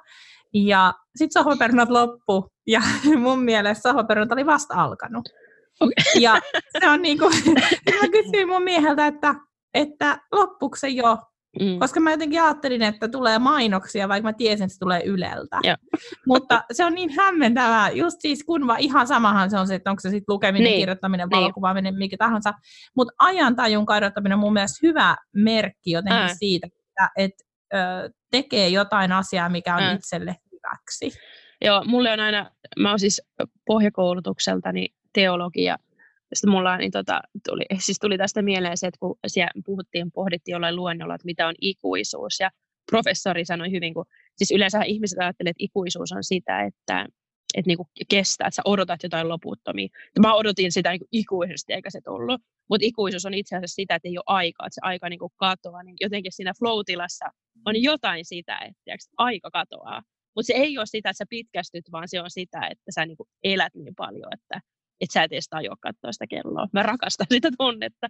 [0.55, 2.81] Ja sitten sohvaperunat loppu ja
[3.19, 5.28] mun mielestä sohvaperunat oli vasta alkanut.
[5.81, 6.21] Okay.
[6.21, 6.41] Ja
[6.81, 7.33] se on niin kuin,
[8.02, 9.35] mä kysyin mun mieheltä, että,
[9.75, 11.19] että loppuuko se jo?
[11.60, 11.78] Mm.
[11.78, 15.60] Koska mä jotenkin ajattelin, että tulee mainoksia, vaikka mä tiesin, että se tulee Yleltä.
[15.65, 15.78] Yeah.
[16.26, 19.91] Mutta se on niin hämmentävää, just siis kun vaan ihan samahan se on se, että
[19.91, 20.78] onko se sitten lukeminen, niin.
[20.78, 21.41] kirjoittaminen, niin.
[21.41, 22.52] valokuvaaminen, mikä tahansa.
[22.97, 26.34] Mutta ajantajun kaidottaminen on mun mielestä hyvä merkki jotenkin Ää.
[26.34, 27.32] siitä, että et,
[27.75, 29.93] ö, tekee jotain asiaa, mikä on Ää.
[29.93, 31.19] itselle hyväksi.
[31.65, 33.23] Joo, mulle on aina, mä oon siis
[33.67, 35.76] pohjakoulutukseltani teologia,
[36.32, 40.52] sitten mulla niin tota, tuli, siis tuli tästä mieleen se, että kun siellä puhuttiin, pohdittiin
[40.52, 42.40] jollain luennolla, että mitä on ikuisuus.
[42.40, 42.50] Ja
[42.90, 44.04] professori sanoi hyvin, kun
[44.36, 47.06] siis yleensä ihmiset ajattelevat, että ikuisuus on sitä, että,
[47.54, 49.88] että niin kuin kestää, että sä odotat jotain loputtomia.
[50.21, 52.40] Mä odotin sitä niin kuin ikuisesti, eikä se tullut.
[52.68, 55.32] Mutta ikuisuus on itse asiassa sitä, että ei ole aikaa, että se aika niin kuin
[55.36, 55.82] katoaa.
[55.82, 57.26] Niin jotenkin siinä flow-tilassa
[57.66, 60.02] on jotain sitä, että tiiäks, aika katoaa.
[60.36, 63.16] Mutta se ei ole sitä, että sä pitkästyt, vaan se on sitä, että sä niin
[63.16, 64.60] kuin elät niin paljon, että
[65.00, 66.69] että sä et edes tajua katsoa sitä kelloa.
[66.73, 68.07] Mä rakastan sitä tunnetta.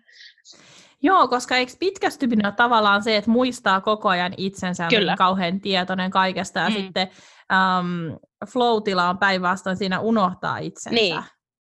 [1.03, 5.17] Joo, koska eikö pitkästyminen ole tavallaan se, että muistaa koko ajan itsensä, Kyllä.
[5.17, 6.75] kauhean tietoinen kaikesta, ja mm.
[6.75, 7.09] sitten
[7.53, 8.19] um,
[8.49, 10.95] flow-tila on päinvastoin siinä unohtaa itsensä.
[10.95, 11.23] Niin,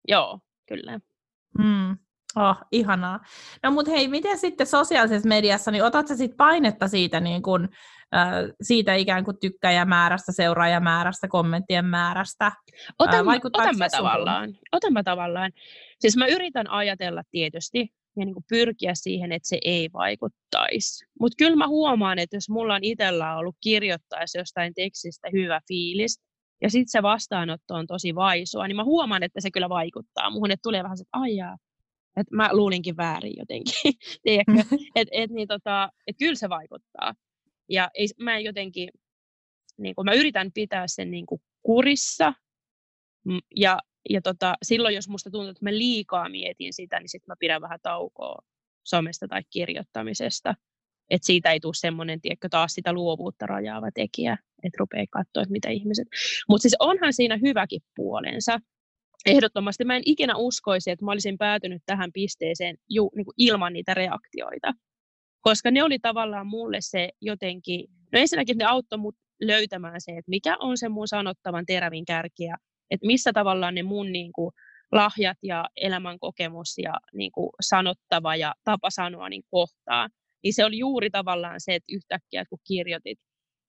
[0.08, 1.00] joo, kyllä.
[1.58, 1.98] Mm.
[2.38, 3.20] Oh, ihanaa.
[3.64, 7.70] No mutta hei, miten sitten sosiaalisessa mediassa, niin otatko sitten painetta siitä, niin kun,
[8.16, 12.52] äh, siitä ikään kuin tykkäjämäärästä, seuraajamäärästä, kommenttien määrästä?
[13.00, 14.56] Otan, äh, otan mä tavallaan.
[14.72, 15.52] Otan mä tavallaan.
[16.00, 17.80] Siis mä yritän ajatella tietysti
[18.18, 21.06] ja niin kuin pyrkiä siihen, että se ei vaikuttaisi.
[21.20, 26.22] Mutta kyllä mä huomaan, että jos mulla on itsellä ollut kirjoittaessa jostain tekstistä hyvä fiilis,
[26.62, 30.52] ja sitten se vastaanotto on tosi vaisua, niin mä huomaan, että se kyllä vaikuttaa muuhun,
[30.52, 31.58] että tulee vähän se, että aijaa,
[32.18, 33.74] että mä luulinkin väärin jotenkin,
[34.96, 37.14] että et, niin tota, et kyllä se vaikuttaa.
[37.70, 38.90] Ja ei, mä en jotenkin,
[39.78, 42.34] niin kun mä yritän pitää sen niin kuin kurissa,
[43.56, 47.36] ja, ja tota, silloin jos musta tuntuu, että mä liikaa mietin sitä, niin sitten mä
[47.40, 48.38] pidän vähän taukoa
[48.84, 50.56] somesta tai kirjoittamisesta.
[51.10, 55.52] Että siitä ei tule semmoinen, tiedätkö, taas sitä luovuutta rajaava tekijä, että rupeaa katsoa, että
[55.52, 56.08] mitä ihmiset...
[56.50, 58.60] Mutta siis onhan siinä hyväkin puolensa
[59.28, 63.94] ehdottomasti mä en ikinä uskoisi, että mä olisin päätynyt tähän pisteeseen ju, niin ilman niitä
[63.94, 64.74] reaktioita.
[65.42, 70.30] Koska ne oli tavallaan mulle se jotenkin, no ensinnäkin ne auttoi mut löytämään se, että
[70.30, 72.56] mikä on se mun sanottavan terävin kärkiä,
[72.92, 74.52] että missä tavallaan ne mun niin kuin,
[74.92, 80.08] lahjat ja elämänkokemus ja niin kuin, sanottava ja tapa sanoa niin kohtaa.
[80.44, 83.20] Niin se oli juuri tavallaan se, että yhtäkkiä kun kirjoitit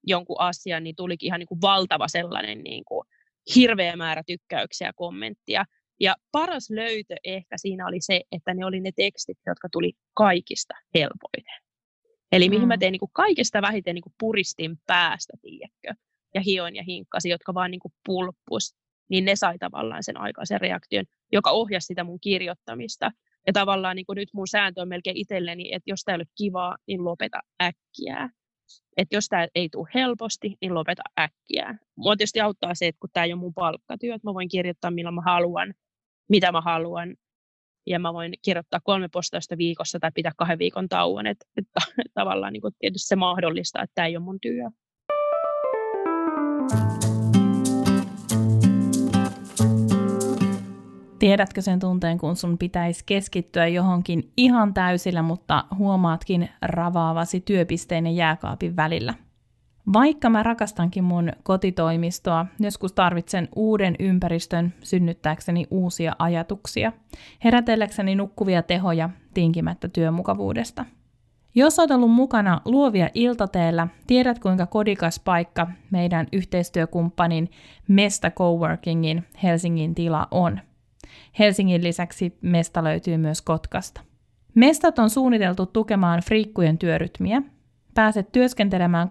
[0.06, 3.06] jonkun asian, niin tulikin ihan niin kuin valtava sellainen niin kuin,
[3.54, 5.64] hirveä määrä tykkäyksiä ja kommenttia.
[6.00, 10.74] Ja paras löytö ehkä siinä oli se, että ne oli ne tekstit, jotka tuli kaikista
[10.94, 11.68] helpoiten.
[12.32, 12.68] Eli mihin mm.
[12.68, 16.02] mä tein niin kuin kaikista vähiten niin kuin puristin päästä, tiedätkö,
[16.34, 18.74] ja hioin ja hinkkasi, jotka vaan niin kuin pulppus,
[19.10, 23.10] niin ne sai tavallaan sen aikaisen reaktion, joka ohjasi sitä mun kirjoittamista.
[23.46, 26.24] Ja tavallaan niin kuin nyt mun sääntö on melkein itselleni, että jos tämä ei ole
[26.38, 28.30] kivaa, niin lopeta äkkiä.
[28.96, 31.78] Että jos tämä ei tule helposti, niin lopeta äkkiä.
[31.96, 34.90] Mua tietysti auttaa se, että kun tämä ei ole mun palkkatyö, että mä voin kirjoittaa
[34.90, 35.74] milloin mä haluan,
[36.28, 37.16] mitä mä haluan,
[37.86, 41.26] ja mä voin kirjoittaa kolme postausta viikossa tai pitää kahden viikon tauon.
[41.26, 41.64] Että et,
[41.98, 44.70] et, tavallaan niin tietysti se mahdollistaa, että tämä ei ole mun työ.
[51.18, 58.76] Tiedätkö sen tunteen, kun sun pitäisi keskittyä johonkin ihan täysillä, mutta huomaatkin ravaavasi työpisteinen jääkaapin
[58.76, 59.14] välillä?
[59.92, 66.92] Vaikka mä rakastankin mun kotitoimistoa, joskus tarvitsen uuden ympäristön synnyttääkseni uusia ajatuksia,
[67.44, 70.84] herätelläkseni nukkuvia tehoja tinkimättä työmukavuudesta.
[71.54, 77.50] Jos olet ollut mukana luovia iltateellä, tiedät kuinka kodikas paikka meidän yhteistyökumppanin
[77.88, 80.60] Mesta Coworkingin Helsingin tila on–
[81.38, 84.00] Helsingin lisäksi mesta löytyy myös Kotkasta.
[84.54, 87.42] Mestat on suunniteltu tukemaan friikkujen työrytmiä.
[87.94, 89.08] Pääset työskentelemään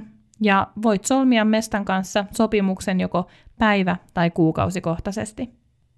[0.40, 3.26] ja voit solmia mestan kanssa sopimuksen joko
[3.58, 5.50] päivä- tai kuukausikohtaisesti.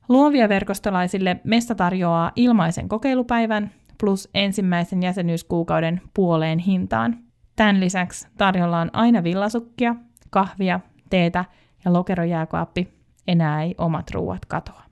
[0.09, 3.70] Luovia verkostolaisille Mesta tarjoaa ilmaisen kokeilupäivän
[4.01, 7.18] plus ensimmäisen jäsenyyskuukauden puoleen hintaan.
[7.57, 9.94] Tämän lisäksi tarjolla on aina villasukkia,
[10.31, 11.44] kahvia, teetä
[11.85, 12.96] ja lokerojääkaappi.
[13.29, 14.83] Enää ei omat ruuat katoa.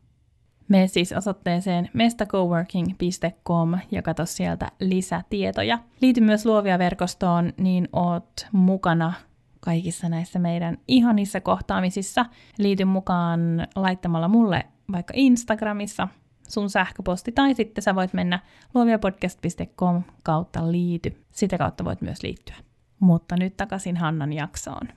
[0.68, 5.79] Mene siis osoitteeseen mestacoworking.com ja katso sieltä lisätietoja.
[6.01, 9.12] Liity myös Luovia verkostoon, niin oot mukana
[9.61, 12.27] kaikissa näissä meidän ihanissa kohtaamisissa.
[12.59, 13.40] Liity mukaan
[13.77, 16.09] laittamalla mulle vaikka Instagramissa
[16.49, 18.38] sun sähköposti, tai sitten sä voit mennä
[18.75, 21.25] luoviapodcast.com kautta liity.
[21.31, 22.57] Sitä kautta voit myös liittyä.
[23.01, 24.88] Mutta nyt takaisin Hannan jaksoon.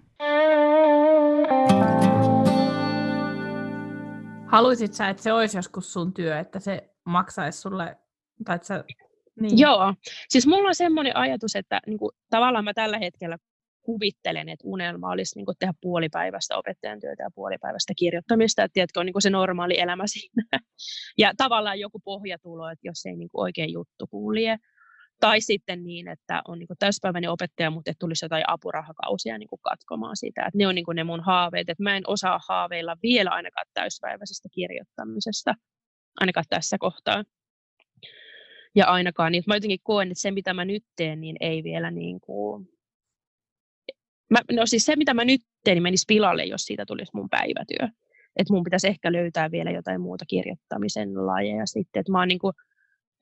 [4.48, 7.98] Haluaisit sä, että se olisi joskus sun työ, että se maksaisi sulle,
[8.46, 8.84] tai että sä,
[9.42, 9.60] niin.
[9.60, 9.94] Joo,
[10.30, 13.38] siis mulla on semmoinen ajatus, että niin kuin, tavallaan mä tällä hetkellä
[13.82, 19.00] kuvittelen, että unelma olisi niin kuin, tehdä puolipäivästä opettajan työtä ja puolipäivästä kirjoittamista, että tiedätkö,
[19.00, 20.44] on niin kuin se normaali elämä siinä.
[21.18, 24.58] Ja tavallaan joku pohjatulo, että jos ei niin kuin, oikein juttu kulje,
[25.20, 30.18] tai sitten niin, että on niin täyspäiväinen opettaja, mutta että tulisi jotain apurahakausia niin katkomaan
[30.18, 30.42] sitä.
[30.42, 31.70] Että ne on niin ne mun haaveet.
[31.70, 35.54] Että mä en osaa haaveilla vielä ainakaan täyspäiväisestä kirjoittamisesta,
[36.20, 37.24] ainakaan tässä kohtaa.
[38.76, 41.92] Ja ainakaan, niin mä jotenkin koen, että se mitä mä nyt teen, niin ei vielä
[41.92, 42.70] niin kuin...
[44.30, 47.30] Mä, no siis se mitä mä nyt teen, niin menisi pilalle, jos siitä tulisi mun
[47.30, 47.88] päivätyö.
[48.36, 52.00] Että mun pitäisi ehkä löytää vielä jotain muuta kirjoittamisen lajeja sitten.
[52.00, 52.54] Että mä oon niin kuin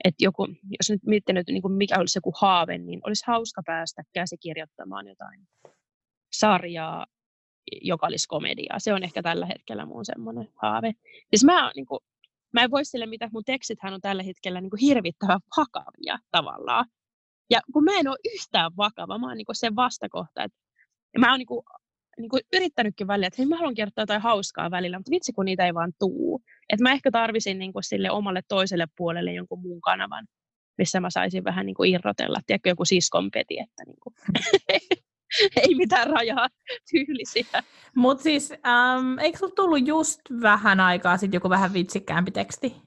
[0.03, 4.03] että joku, jos nyt miettinyt, niin kuin mikä olisi joku haave, niin olisi hauska päästä
[4.13, 5.47] käsikirjoittamaan jotain
[6.33, 7.05] sarjaa,
[7.81, 8.79] joka olisi komediaa.
[8.79, 10.91] Se on ehkä tällä hetkellä mun semmoinen haave.
[11.29, 11.99] Siis mä, niin kuin,
[12.53, 16.85] mä en voi sille, mitä mun tekstithän on tällä hetkellä niin kuin hirvittävän vakavia tavallaan.
[17.49, 20.57] Ja kun mä en ole yhtään vakava, mä oon niin sen vastakohta, että
[21.19, 21.63] mä oon niin kuin,
[22.19, 25.45] niin kuin yrittänytkin välillä, että hei mä haluan kertoa jotain hauskaa välillä, mutta vitsi kun
[25.45, 26.41] niitä ei vaan tuu.
[26.69, 30.27] Että mä ehkä tarvisin niin kuin sille omalle toiselle puolelle jonkun muun kanavan,
[30.77, 34.15] missä mä saisin vähän niin kuin irrotella, tiedätkö, joku siskonpeti, että niin kuin,
[35.67, 36.47] ei mitään rajaa
[36.91, 37.63] tyylisiä.
[37.95, 42.84] Mutta siis, ähm, eikö sulla tullut just vähän aikaa sitten joku vähän vitsikkäämpi teksti?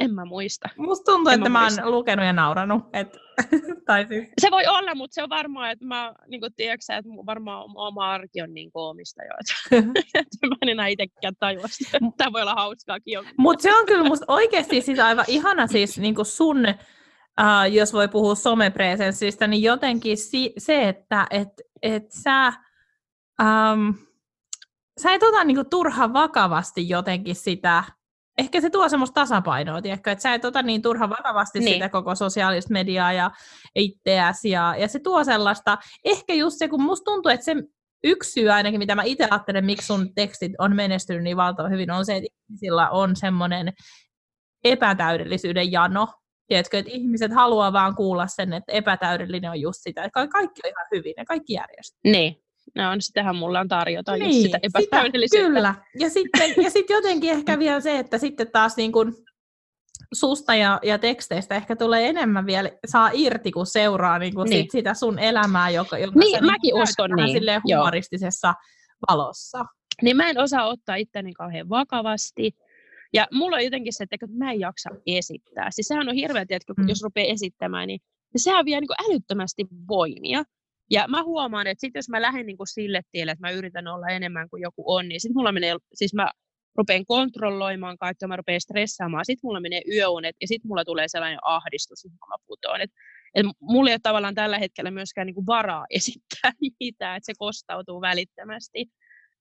[0.00, 0.68] En mä muista.
[0.76, 2.82] Musta tuntuu, en että mä, mä oon lukenut ja nauranut.
[2.92, 3.16] Et,
[3.86, 4.28] tai siis.
[4.40, 8.10] Se voi olla, mutta se on varmaan, että mä, niin kuin, tiedätkö, että varmaan oma
[8.10, 11.98] arki on niin koomista jo, että, että mä en enää itsekään tajua sitä.
[12.16, 13.18] Tämä voi olla hauskaakin.
[13.36, 16.58] Mutta se on kyllä musta oikeasti siis aivan ihana siis niin kuin sun,
[17.40, 21.48] uh, jos voi puhua somepresenssistä, niin jotenkin si- se, että et,
[21.82, 22.52] et sä,
[23.42, 23.94] um,
[25.02, 27.84] sä et ota niin kuin, turha vakavasti jotenkin sitä,
[28.38, 30.12] ehkä se tuo semmoista tasapainoa, tiedätkö?
[30.12, 31.74] että sä et ota niin turha vakavasti niin.
[31.74, 33.30] sitä koko sosiaalista mediaa ja
[33.74, 37.56] itseäsi, ja, ja se tuo sellaista, ehkä just se, kun musta tuntuu, että se
[38.04, 41.90] yksi syy ainakin, mitä mä itse ajattelen, miksi sun tekstit on menestynyt niin valtavan hyvin,
[41.90, 43.72] on se, että ihmisillä on semmoinen
[44.64, 46.08] epätäydellisyyden jano,
[46.48, 50.70] Tiedätkö, että ihmiset haluaa vaan kuulla sen, että epätäydellinen on just sitä, että kaikki on
[50.70, 52.12] ihan hyvin ja kaikki järjestyy.
[52.12, 52.42] Niin,
[52.74, 55.46] No on, sitähän mulla on tarjota niin, just sitä epätäydellisyyttä.
[55.46, 59.12] Kyllä, ja sitten, ja sitten jotenkin ehkä vielä se, että sitten taas niin kuin
[60.12, 64.62] susta ja, ja teksteistä ehkä tulee enemmän vielä, saa irti, kun seuraa niin kuin niin.
[64.62, 67.42] Sit sitä sun elämää, joka, joka niin, mäkin niin uskon niin.
[67.64, 68.54] humoristisessa Joo.
[69.08, 69.64] valossa.
[70.02, 72.52] Niin mä en osaa ottaa itteni kauhean vakavasti.
[73.12, 75.70] Ja mulla on jotenkin se, että mä en jaksa esittää.
[75.70, 76.88] Siis sehän on hirveä, että mm.
[76.88, 78.00] jos rupeaa esittämään, niin
[78.36, 80.44] sehän vie niin kuin älyttömästi voimia.
[80.90, 83.86] Ja mä huomaan, että sit jos mä lähden niin kuin sille tielle, että mä yritän
[83.86, 86.30] olla enemmän kuin joku on, niin sit mulla menee, siis mä
[86.78, 91.38] rupean kontrolloimaan kaikkea, mä rupean stressaamaan, sitten mulla menee yöunet ja sitten mulla tulee sellainen
[91.42, 92.80] ahdistus, kun mä putoon.
[92.80, 92.90] Et,
[93.34, 98.00] et mulla ei ole tavallaan tällä hetkellä myöskään niinku varaa esittää mitään, että se kostautuu
[98.00, 98.86] välittömästi.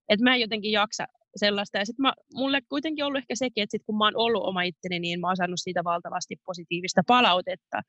[0.09, 1.05] Et mä en jotenkin jaksa
[1.35, 1.77] sellaista.
[1.77, 4.99] Ja sitten mulle kuitenkin ollut ehkä sekin, että sit kun mä oon ollut oma itteni,
[4.99, 7.81] niin mä oon saanut siitä valtavasti positiivista palautetta.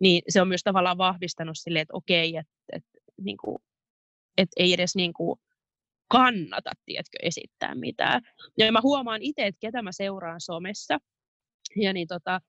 [0.00, 2.88] Niin se on myös tavallaan vahvistanut silleen, että okei, että
[3.22, 3.62] et, niinku,
[4.38, 5.40] et ei edes niinku,
[6.08, 8.22] kannata, tiedätkö, esittää mitään.
[8.58, 10.98] Ja mä huomaan itse, että ketä mä seuraan somessa
[11.76, 12.40] ja, niin tota,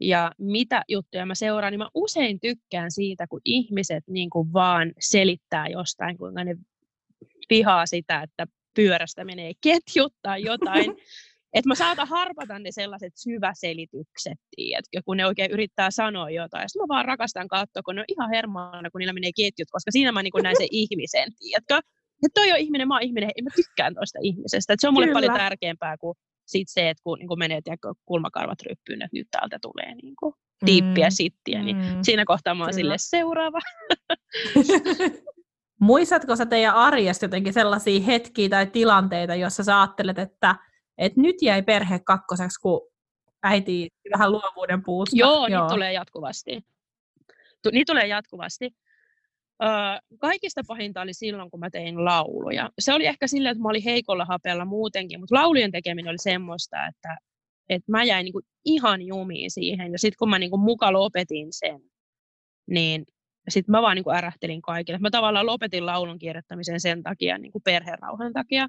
[0.00, 4.92] ja mitä juttuja mä seuraan, niin mä usein tykkään siitä, kun ihmiset niin kuin vaan
[5.00, 6.56] selittää jostain, kuinka ne
[7.50, 10.96] vihaa sitä, että pyörästä menee ketjut tai jotain.
[11.54, 16.68] että mä saatan harpata ne sellaiset syväselitykset, tiedätkö, kun ne oikein yrittää sanoa jotain.
[16.68, 19.90] Sitten mä vaan rakastan katsoa, kun ne on ihan hermaana, kun niillä menee ketjut, koska
[19.90, 21.80] siinä mä niin näen sen ihmisen, tiedätkö
[22.26, 24.72] että toi on ihminen, mä oon ihminen, mä tykkään toista ihmisestä.
[24.72, 25.16] Et se on mulle Kyllä.
[25.16, 26.14] paljon tärkeämpää kuin
[26.46, 30.34] sit se, että kun niin menee tiedätkö, kulmakarvat ryppyyn, että nyt täältä tulee niin kuin,
[30.66, 31.12] diippiä, mm.
[31.12, 31.84] sittiä, niin mm.
[32.02, 33.58] siinä kohtaa mä oon sille seuraava.
[35.80, 40.54] Muistatko sä teidän arjesta jotenkin sellaisia hetkiä tai tilanteita, jossa sä ajattelet, että,
[40.98, 42.88] että nyt jäi perhe kakkoseksi, kun
[43.42, 45.16] äiti vähän luovuuden puusta?
[45.16, 45.46] Joo, Joo.
[45.46, 46.64] niitä tulee jatkuvasti.
[47.72, 48.70] Niitä tulee jatkuvasti
[50.18, 52.70] kaikista pahinta oli silloin, kun mä tein lauluja.
[52.78, 56.86] Se oli ehkä silleen, että mä olin heikolla hapella muutenkin, mutta laulujen tekeminen oli semmoista,
[56.86, 57.16] että,
[57.68, 59.92] että mä jäin niin kuin ihan jumiin siihen.
[59.92, 61.80] Ja sitten kun mä niin kuin muka lopetin sen,
[62.70, 63.04] niin
[63.48, 64.98] sitten mä vaan niin kuin ärähtelin kaikille.
[64.98, 68.68] Mä tavallaan lopetin laulun kirjoittamisen sen takia, niin kuin perherauhan takia.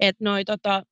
[0.00, 0.82] Että noi tota,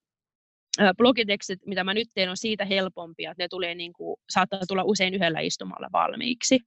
[0.97, 4.83] blogitekstit, mitä mä nyt teen, on siitä helpompia, että ne tulee niin kuin, saattaa tulla
[4.85, 6.61] usein yhdellä istumalla valmiiksi.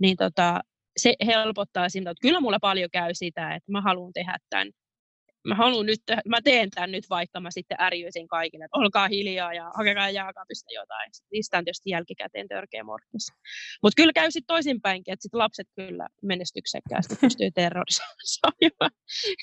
[0.00, 0.60] Niin tota,
[0.96, 4.70] se helpottaa siinä, että kyllä mulla paljon käy sitä, että mä haluan tehdä tämän,
[5.48, 9.54] mä haluan nyt, mä teen tämän nyt, vaikka mä sitten ärjyisin kaikille, että olkaa hiljaa
[9.54, 11.10] ja hakekaa jääkaapista jotain.
[11.32, 13.32] Niistä on tietysti jälkikäteen törkeä morkkis.
[13.82, 18.90] Mutta kyllä käy sitten toisinpäinkin, että sit lapset kyllä menestyksekkäästi pystyy terrorisoimaan.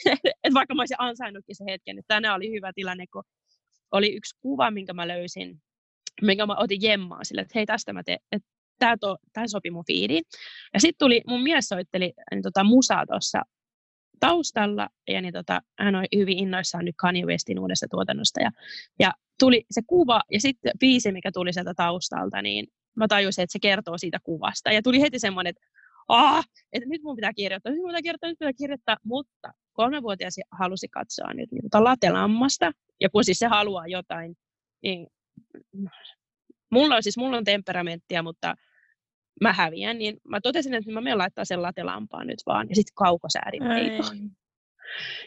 [0.43, 3.23] et vaikka mä olisin ansainnutkin se hetken, että tänään oli hyvä tilanne, kun
[3.91, 5.61] oli yksi kuva, minkä mä löysin,
[6.21, 8.49] minkä mä otin jemmaa sille, että hei tästä mä teen, että
[8.79, 10.23] tämä, to, tämä sopi mun fiidiin.
[10.73, 13.41] Ja sitten tuli, mun mies soitteli niin tota, musaa tuossa
[14.19, 18.51] taustalla, ja niin tota, hän on hyvin innoissaan nyt Kanye Westin uudesta tuotannosta, ja,
[18.99, 23.53] ja tuli se kuva, ja sitten biisi, mikä tuli sieltä taustalta, niin mä tajusin, että
[23.53, 25.80] se kertoo siitä kuvasta, ja tuli heti semmoinen, että
[26.11, 30.35] ah, että nyt mun pitää kirjoittaa, nyt mun pitää kirjoittaa, nyt pitää kirjoittaa, mutta kolmevuotias
[30.51, 32.71] halusi katsoa nyt niin tota latelammasta,
[33.01, 34.35] ja kun siis se haluaa jotain,
[34.83, 35.07] niin
[36.71, 38.55] mulla on siis mulla on temperamenttia, mutta
[39.41, 42.95] mä häviän, niin mä totesin, että mä menen laittaa sen latelampaan nyt vaan, ja sitten
[42.95, 43.63] kaukosäädin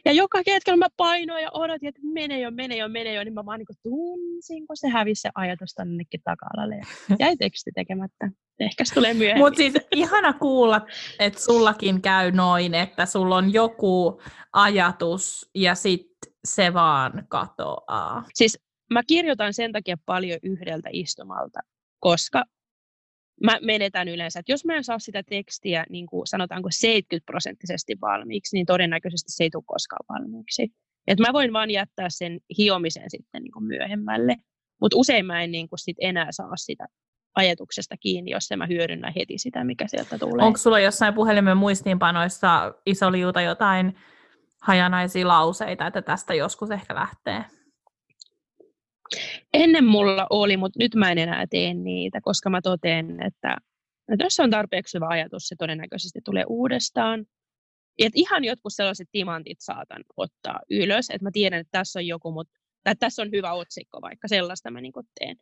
[0.05, 3.35] Ja joka hetkellä mä painoin ja odotin, että mene jo, mene jo, mene jo, niin
[3.35, 6.75] mä vaan niin tunsin, kun se hävisi se ajatus tännekin taka-alalle.
[6.75, 8.31] Ja jäi teksti tekemättä.
[8.61, 9.45] Ehkä se tulee myöhemmin.
[9.45, 10.87] Mutta siis ihana kuulla,
[11.19, 14.21] että sullakin käy noin, että sulla on joku
[14.53, 18.25] ajatus ja sitten se vaan katoaa.
[18.35, 18.59] Siis
[18.91, 21.61] mä kirjoitan sen takia paljon yhdeltä istumalta,
[22.01, 22.45] koska
[23.43, 27.97] mä menetän yleensä, että jos mä en saa sitä tekstiä niin kuin sanotaanko 70 prosenttisesti
[28.01, 30.73] valmiiksi, niin todennäköisesti se ei tule koskaan valmiiksi.
[31.07, 34.37] Et mä voin vaan jättää sen hiomisen sitten niin kuin myöhemmälle,
[34.81, 36.87] mutta usein mä en niin kuin sit enää saa sitä
[37.35, 40.47] ajatuksesta kiinni, jos mä hyödynnä heti sitä, mikä sieltä tulee.
[40.47, 43.97] Onko sulla jossain puhelimen muistiinpanoissa iso liuta jotain
[44.63, 47.45] hajanaisia lauseita, että tästä joskus ehkä lähtee?
[49.55, 53.57] Ennen mulla oli, mutta nyt mä en enää tee niitä, koska mä toteen, että,
[54.13, 57.27] että jos on tarpeeksi hyvä ajatus, se todennäköisesti tulee uudestaan.
[57.99, 62.33] Et ihan jotkut sellaiset timantit saatan ottaa ylös, että mä tiedän, että tässä on joku,
[62.33, 65.37] mutta, tai tässä on hyvä otsikko vaikka, sellaista mä niin teen.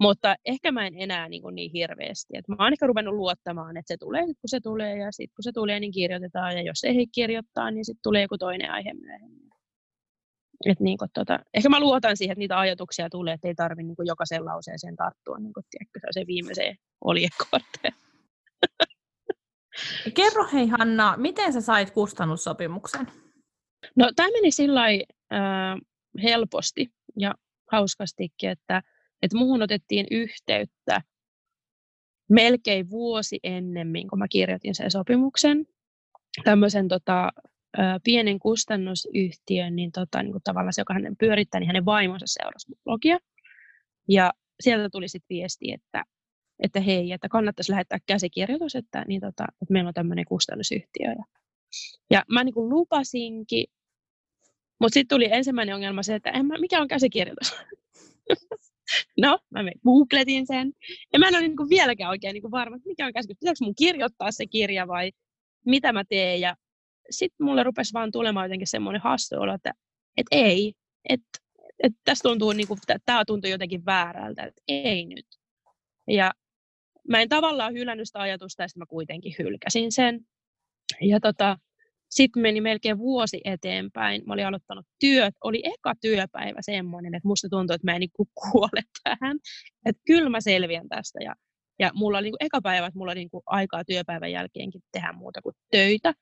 [0.00, 2.36] Mutta ehkä mä en enää niin, niin hirveästi.
[2.36, 5.42] Et mä oon ehkä ruvennut luottamaan, että se tulee kun se tulee, ja sitten kun
[5.42, 9.50] se tulee, niin kirjoitetaan, ja jos ei kirjoittaa, niin sitten tulee joku toinen aihe myöhemmin.
[10.66, 13.82] Et niin kuin, tota, ehkä mä luotan siihen, että niitä ajatuksia tulee, että ei tarvitse
[13.82, 17.94] niin jokaisen lauseeseen tarttua, niin kuin, tiedätkö, se viimeiseen oljekorteen.
[20.16, 23.06] Kerro hei Hanna, miten sä sait kustannussopimuksen?
[23.96, 25.78] No tämä meni sillä äh,
[26.22, 27.34] helposti ja
[27.72, 28.82] hauskastikin, että,
[29.22, 31.02] että muuhun otettiin yhteyttä
[32.30, 35.66] melkein vuosi ennemmin, kun mä kirjoitin sen sopimuksen.
[36.44, 37.30] Tämmöisen tota,
[38.04, 42.72] pienen kustannusyhtiön, niin, tota, niin kuin tavallaan se, joka hänen pyörittää, niin hänen vaimonsa seurasi
[42.84, 43.18] blogia.
[44.08, 46.04] Ja sieltä tuli sitten viesti, että,
[46.58, 51.06] että hei, että kannattaisi lähettää käsikirjoitus, että, niin tota, että meillä on tämmöinen kustannusyhtiö.
[51.06, 51.24] Ja,
[52.10, 53.66] ja mä niin kuin lupasinkin,
[54.80, 57.54] mutta sitten tuli ensimmäinen ongelma se, että en mä, mikä on käsikirjoitus?
[59.22, 60.72] no, mä googletin sen.
[61.12, 63.40] Ja mä en ole niin kuin vieläkään oikein niin kuin varma, että mikä on käsikirjoitus.
[63.40, 65.12] Pitääkö mun kirjoittaa se kirja vai
[65.66, 66.40] mitä mä teen?
[66.40, 66.56] Ja
[67.10, 69.72] sitten mulle rupesi vaan tulemaan jotenkin semmoinen hassu olo, että,
[70.16, 70.72] että ei,
[71.08, 71.38] että,
[71.82, 75.26] että tässä tuntuu, niin kuin, tämä tuntuu jotenkin väärältä, että ei nyt.
[76.08, 76.32] Ja
[77.08, 80.20] mä en tavallaan hylännyt sitä ajatusta, ja sitten mä kuitenkin hylkäsin sen.
[81.00, 81.58] Ja tota,
[82.10, 84.22] sitten meni melkein vuosi eteenpäin.
[84.26, 85.34] Mä olin aloittanut työt.
[85.44, 88.10] Oli eka työpäivä semmoinen, että musta tuntui, että mä en niin
[88.40, 89.38] kuole tähän.
[89.86, 91.18] Että kyllä mä selviän tästä.
[91.24, 91.34] Ja,
[91.78, 95.42] ja mulla oli niin eka päivä, että mulla oli niin aikaa työpäivän jälkeenkin tehdä muuta
[95.42, 96.14] kuin töitä.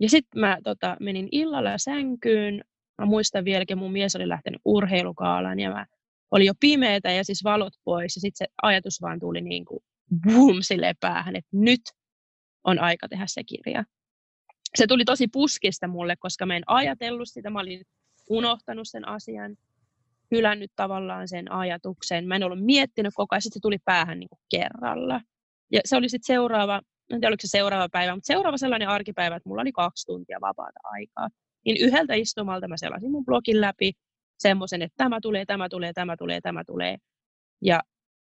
[0.00, 2.64] Ja sitten mä tota, menin illalla sänkyyn.
[2.98, 5.86] Mä muistan vieläkin, mun mies oli lähtenyt urheilukaalaan ja mä
[6.30, 8.16] oli jo pimeätä ja siis valot pois.
[8.16, 9.80] Ja sitten se ajatus vaan tuli niin kuin
[10.26, 11.80] boom sille päähän, että nyt
[12.64, 13.84] on aika tehdä se kirja
[14.74, 17.82] se tuli tosi puskista mulle, koska mä en ajatellut sitä, mä olin
[18.30, 19.56] unohtanut sen asian,
[20.30, 22.28] hylännyt tavallaan sen ajatuksen.
[22.28, 25.20] Mä en ollut miettinyt koko ajan, sitten se tuli päähän niin kuin kerralla.
[25.72, 29.36] Ja se oli sitten seuraava, en tiedä oliko se seuraava päivä, mutta seuraava sellainen arkipäivä,
[29.36, 31.28] että mulla oli kaksi tuntia vapaata aikaa.
[31.64, 33.92] Niin yhdeltä istumalta mä selasin mun blogin läpi
[34.38, 36.96] semmoisen, että tämä tulee, tämä tulee, tämä tulee, tämä tulee.
[37.62, 37.82] Ja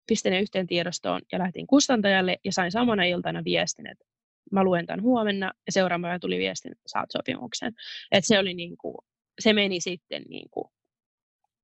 [0.08, 4.06] pistin ne yhteen tiedostoon ja lähtin kustantajalle ja sain samana iltana viestin, että
[4.52, 7.74] mä luen tämän huomenna ja seuraavana tuli viestin, saat sopimuksen.
[8.12, 8.98] Et se oli niin kuin,
[9.40, 10.66] se meni sitten niin kuin,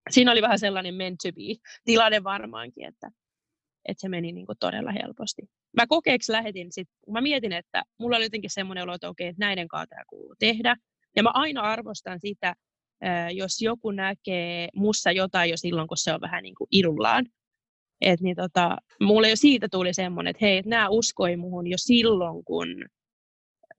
[0.09, 3.11] siinä oli vähän sellainen meant to be tilanne varmaankin, että,
[3.85, 5.41] että se meni niin kuin todella helposti.
[5.75, 9.45] Mä kokeeksi lähetin sit, mä mietin, että mulla oli jotenkin semmoinen olo, että okei, että
[9.45, 10.75] näiden kanssa tämä kuuluu tehdä.
[11.15, 12.53] Ja mä aina arvostan sitä,
[13.33, 17.25] jos joku näkee mussa jotain jo silloin, kun se on vähän niin kuin idullaan.
[18.01, 22.43] Et niin tota, mulle jo siitä tuli semmoinen, että hei, nämä uskoi muhun jo silloin,
[22.45, 22.67] kun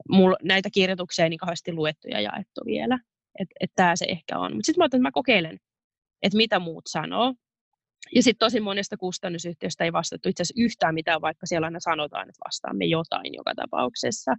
[0.08, 2.98] mulla näitä kirjoituksia ei niin kauheasti luettu ja jaettu vielä.
[3.38, 4.54] Että et tämä se ehkä on.
[4.54, 5.58] Mutta sitten mä ajattelin, että mä kokeilen,
[6.22, 7.34] että mitä muut sanoo.
[8.14, 12.28] Ja sitten tosi monesta kustannusyhtiöstä ei vastattu itse asiassa yhtään mitään, vaikka siellä aina sanotaan,
[12.28, 14.34] että vastaamme jotain joka tapauksessa.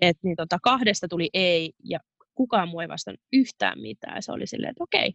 [0.00, 1.98] Et niin tota, kahdesta tuli ei ja
[2.34, 4.22] kukaan muu ei vastannut yhtään mitään.
[4.22, 5.08] Se oli silleen, että okei,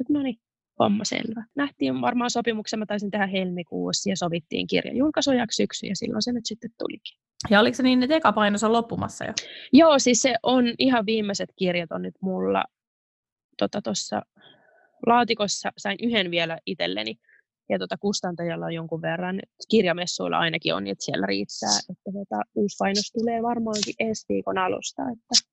[0.00, 0.36] että no niin,
[0.78, 1.44] homma selvä.
[1.56, 6.32] Nähtiin varmaan sopimuksen, mä taisin tehdä helmikuussa ja sovittiin kirjan julkaisujaksi syksy ja silloin se
[6.32, 7.18] nyt sitten tulikin.
[7.50, 9.32] Ja oliko se niin, että eka painos on loppumassa jo?
[9.72, 12.64] Joo, siis se on ihan viimeiset kirjat on nyt mulla
[13.58, 14.44] tuossa tota,
[15.06, 15.72] laatikossa.
[15.78, 17.16] Sain yhden vielä itselleni
[17.68, 19.40] ja tota, kustantajalla on jonkun verran.
[19.70, 21.78] Kirjamessuilla ainakin on, että siellä riittää.
[21.90, 25.02] Että tota, uusi painos tulee varmaankin ensi viikon alusta.
[25.02, 25.48] Että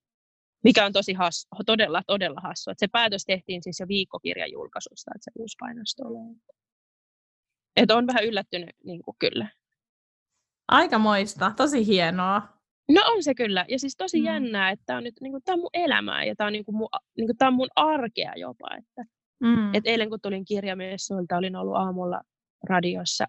[0.63, 2.71] mikä on tosi hassu, todella, todella hassu.
[2.71, 6.35] Että se päätös tehtiin siis jo viikkokirjan julkaisusta, että se uusi painos tulee.
[7.75, 9.47] Että on vähän yllättynyt niin kuin kyllä.
[10.67, 12.41] Aika moista, tosi hienoa.
[12.91, 13.65] No on se kyllä.
[13.67, 14.25] Ja siis tosi mm.
[14.25, 16.65] jännää, että tämä on nyt niin kuin, tämä on mun elämää ja tämä on, niin
[16.65, 16.75] kuin
[17.17, 18.67] niin kuin, tämä on mun arkea jopa.
[18.77, 19.03] Että,
[19.41, 19.75] mm.
[19.75, 22.21] et eilen kun tulin kirjamessuilta, olin ollut aamulla
[22.69, 23.25] radiossa.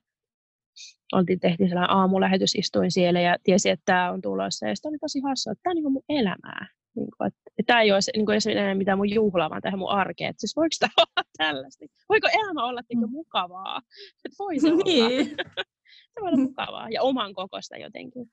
[1.12, 4.68] Oltiin tehtiin sellainen aamulähetys, istuin siellä ja tiesi, että tämä on tulossa.
[4.68, 6.66] Ja sitten oli tosi hassua, että tämä on niin mun elämää.
[6.96, 9.90] Niin kuin, että, tämä ei ole niin kuin enää mitään mun juhlaa, vaan tähän mun
[9.90, 10.31] arkeen.
[10.31, 11.85] Että siis voiko tämä olla tällaista?
[12.09, 13.12] Voiko elämä olla niin kuin, mm.
[13.12, 13.81] mukavaa?
[14.25, 15.29] Että voi se niin.
[16.12, 18.27] se voi olla mukavaa ja oman kokosta jotenkin.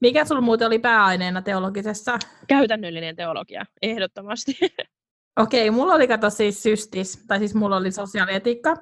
[0.00, 2.18] Mikä sulla muuten oli pääaineena teologisessa?
[2.46, 4.58] Käytännöllinen teologia, ehdottomasti.
[5.36, 8.76] Okei, mulla oli kato siis systis, tai siis mulla oli sosiaalietiikka.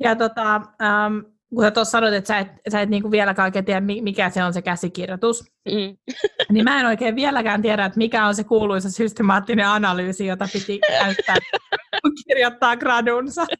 [0.00, 1.18] Ja tota, ähm,
[1.54, 4.44] kun sä tuossa sanoit, että sä et, sä et niinku vieläkään oikein tiedä, mikä se
[4.44, 5.96] on se käsikirjoitus, mm.
[6.52, 10.80] niin mä en oikein vieläkään tiedä, että mikä on se kuuluisa systemaattinen analyysi, jota piti
[10.88, 11.36] käyttää,
[12.02, 13.46] kun kirjoittaa gradunsa.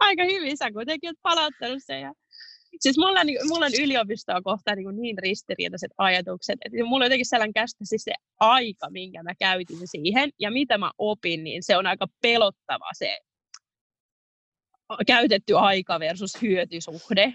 [0.00, 2.00] Aika hyvin sä kuitenkin olet palauttanut sen.
[2.00, 2.12] Ja...
[2.80, 7.26] Siis mulla, on, mulla on yliopistoa kohtaan niin, niin ristiriitaiset ajatukset, että mulla on jotenkin
[7.26, 11.76] sellainen käsitys siis se aika, minkä mä käytin siihen, ja mitä mä opin, niin se
[11.76, 13.18] on aika pelottava se
[15.06, 17.34] käytetty aika versus hyötysuhde.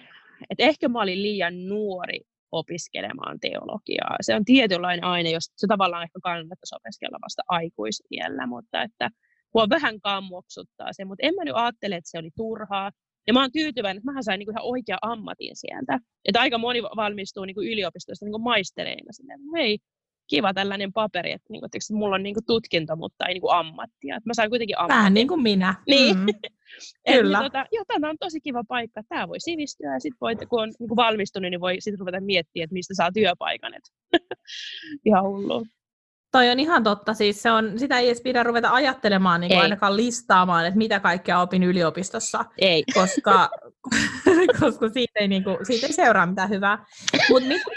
[0.49, 2.19] Et ehkä mä olin liian nuori
[2.51, 4.15] opiskelemaan teologiaa.
[4.21, 9.09] Se on tietynlainen aine, jos se tavallaan ehkä kannattaisi opiskella vasta aikuisiellä, mutta että
[9.53, 12.91] mua vähän kammoksuttaa se, mutta en mä nyt ajattele, että se oli turhaa.
[13.27, 15.99] Ja mä oon tyytyväinen, että mä sain niinku ihan oikea ammatin sieltä.
[16.25, 19.11] Että aika moni valmistuu niinku yliopistosta niinku maistereina.
[19.11, 19.79] Silleen, hei,
[20.29, 23.41] kiva tällainen paperi, että, niin kuin, että mulla on niin kuin, tutkinto, mutta ei niin
[23.41, 24.15] kuin, ammattia.
[24.15, 24.97] Että mä sain kuitenkin ammattia.
[24.97, 25.75] Vähän niin kuin minä.
[25.87, 26.17] Niin.
[26.17, 26.25] Mm.
[27.13, 27.37] Kyllä.
[27.37, 29.01] Eli, tota, joo, tämä on tosi kiva paikka.
[29.09, 32.21] Tämä voi sivistyä ja sitten voi, kun on niin kuin valmistunut, niin voi sitten ruveta
[32.21, 33.73] miettimään, että mistä saa työpaikan.
[35.05, 35.65] ihan hullu.
[36.31, 39.61] Toi on ihan totta, siis se on, sitä ei edes pidä ruveta ajattelemaan, niin kuin
[39.61, 42.83] ainakaan listaamaan, että mitä kaikkea opin yliopistossa, ei.
[42.93, 43.49] koska,
[44.59, 46.85] koska siitä, ei, niin kuin, siitä ei seuraa mitään hyvää.
[47.29, 47.73] Mutta miten,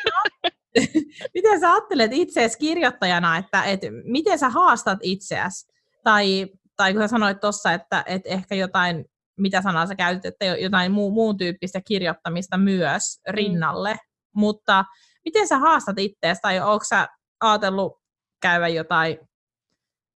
[1.35, 5.73] miten sä ajattelet itseäsi kirjoittajana, että, että miten sä haastat itseäsi?
[6.05, 6.47] Tai,
[6.77, 9.05] tai kun sä sanoit tuossa, että, että ehkä jotain,
[9.39, 13.35] mitä sanaa sä käytit, että jotain muu, muun tyyppistä kirjoittamista myös mm.
[13.35, 13.99] rinnalle, mm.
[14.35, 14.85] mutta
[15.25, 17.09] miten sä haastat itseäsi, tai onko sä
[17.41, 18.02] ajatellut
[18.43, 19.19] käydä jotain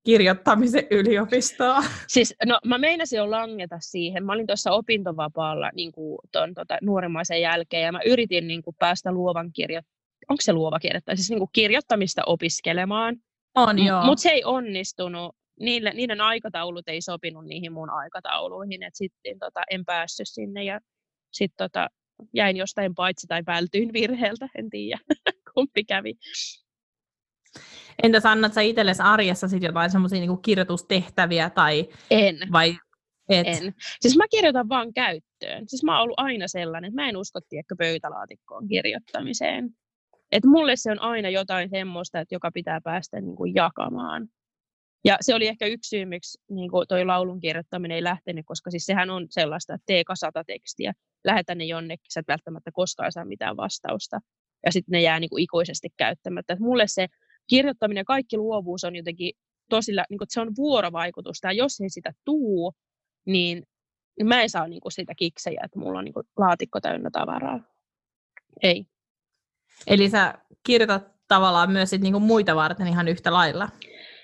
[0.05, 1.83] kirjoittamisen yliopistoa?
[2.07, 4.25] Siis, no mä meinasin jo langeta siihen.
[4.25, 8.75] Mä olin tuossa opintovapaalla niin kuin ton, tota, nuorimmaisen jälkeen ja mä yritin niin kuin,
[8.79, 9.81] päästä luovan kirjo...
[10.29, 11.15] Onko se luova kirjoittaa?
[11.15, 13.15] Siis niin kuin, kirjoittamista opiskelemaan.
[13.55, 14.05] On, joo.
[14.05, 15.35] Mutta se ei onnistunut.
[15.59, 20.79] Niille, niiden aikataulut ei sopinut niihin mun aikatauluihin, että sitten tota, en päässyt sinne ja
[21.31, 21.89] sitten tota,
[22.33, 24.99] jäin jostain paitsi tai vältyin virheeltä, en tiedä
[25.53, 26.13] kumpi kävi.
[28.03, 31.87] Entäs annat sä itsellesi arjessa sit jotain semmoisia niinku kirjoitustehtäviä tai...
[32.11, 32.37] En.
[32.51, 32.77] Vai
[33.29, 33.47] et?
[33.47, 33.73] En.
[34.01, 35.63] Siis mä kirjoitan vaan käyttöön.
[35.67, 39.69] Siis mä oon ollut aina sellainen, että mä en usko tiedäkö pöytälaatikkoon kirjoittamiseen.
[40.31, 44.27] Että mulle se on aina jotain semmoista, että joka pitää päästä niin kuin jakamaan.
[45.05, 48.71] Ja se oli ehkä yksi syy, miksi niin kuin toi laulun kirjoittaminen ei lähtenyt, koska
[48.71, 50.93] siis sehän on sellaista, että tee kasata tekstiä,
[51.23, 54.19] lähetä ne jonnekin, sä et välttämättä koskaan saa mitään vastausta.
[54.65, 56.53] Ja sitten ne jää niin kuin ikuisesti käyttämättä.
[56.53, 57.07] Et mulle se
[57.47, 59.33] kirjoittaminen ja kaikki luovuus on jotenkin
[59.69, 62.73] tosi, niin kuin, että se on vuorovaikutusta, ja jos ei sitä tuu,
[63.25, 63.63] niin,
[64.17, 67.09] niin mä en saa niin kuin, sitä kiksejä, että mulla on niin kuin, laatikko täynnä
[67.11, 67.59] tavaraa.
[68.63, 68.85] Ei.
[69.87, 70.33] Eli sä
[70.63, 73.69] kirjoitat tavallaan myös sit, niin kuin muita varten ihan yhtä lailla?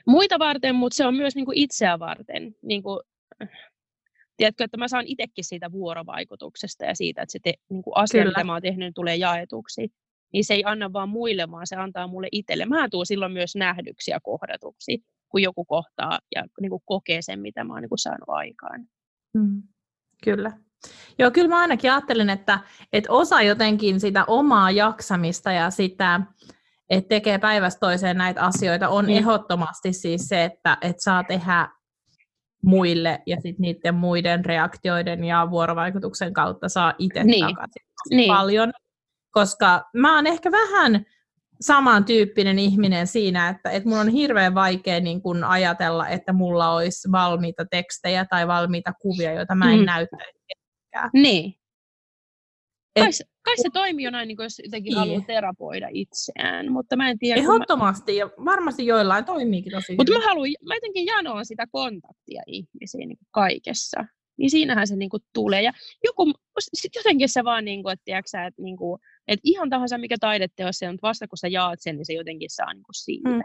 [0.08, 2.56] Muita varten, mutta se on myös niin kuin itseä varten.
[2.62, 3.00] Niin kuin,
[4.38, 8.22] tiedätkö, että mä saan itsekin siitä vuorovaikutuksesta ja siitä, että se te, niin kuin asia,
[8.22, 8.32] Kyllä.
[8.32, 9.92] mitä mä oon tehnyt, tulee jaetuksi
[10.34, 12.66] niin se ei anna vaan muille, vaan se antaa mulle itselle.
[12.66, 17.40] Mä tuun silloin myös nähdyksi ja kohdatuksi, kun joku kohtaa ja niin kuin kokee sen,
[17.40, 18.86] mitä mä oon niin kuin saanut aikaan.
[19.34, 19.64] Mm,
[20.24, 20.52] kyllä.
[21.20, 22.60] Joo, kyllä mä ainakin ajattelen, että,
[22.94, 26.22] että osa jotenkin sitä omaa jaksamista ja sitä,
[26.90, 29.12] että tekee päivästä toiseen näitä asioita, on mm.
[29.12, 31.70] ehdottomasti siis se, että, että saa tehdä
[32.64, 37.46] muille ja sitten niiden muiden reaktioiden ja vuorovaikutuksen kautta saa itse niin.
[37.46, 38.28] takaisin niin.
[38.28, 38.74] paljon
[39.32, 41.06] koska mä oon ehkä vähän
[41.62, 47.12] samantyyppinen ihminen siinä, että, että mun on hirveän vaikea niin kun ajatella, että mulla olisi
[47.12, 49.86] valmiita tekstejä tai valmiita kuvia, joita mä en mm.
[49.86, 50.40] näyttäisi.
[51.14, 51.54] Niin.
[52.96, 55.00] Et, kai, se, kai se toimii jo näin, niin jos jotenkin niin.
[55.00, 57.42] haluaa terapoida itseään, mutta mä en tiedä.
[57.42, 58.18] Ehdottomasti, mä...
[58.18, 63.18] ja varmasti joillain toimiikin tosi Mutta mä haluan, mä jotenkin janoan sitä kontaktia ihmisiin niin
[63.32, 64.06] kaikessa.
[64.38, 65.62] Niin siinähän se niin kuin tulee.
[65.62, 65.72] Ja
[66.04, 69.02] joku, sit jotenkin se vaan, niin kuin, että, tiedätkö, että niin kuin,
[69.34, 72.14] että ihan tahansa mikä taideteos se on, mutta vasta kun sä jaat sen, niin se
[72.14, 73.30] jotenkin saa niin kuin siitä.
[73.30, 73.42] Mm.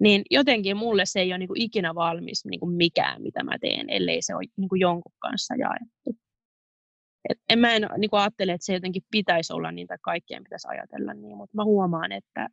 [0.00, 3.58] Niin jotenkin mulle se ei ole niin kuin ikinä valmis niin kuin mikään, mitä mä
[3.60, 6.24] teen, ellei se ole niin kuin jonkun kanssa jaettu.
[7.28, 10.44] Et en mä en niin kuin ajattele, että se jotenkin pitäisi olla niin tai kaikkien
[10.44, 12.48] pitäisi ajatella niin, mutta mä huomaan, että,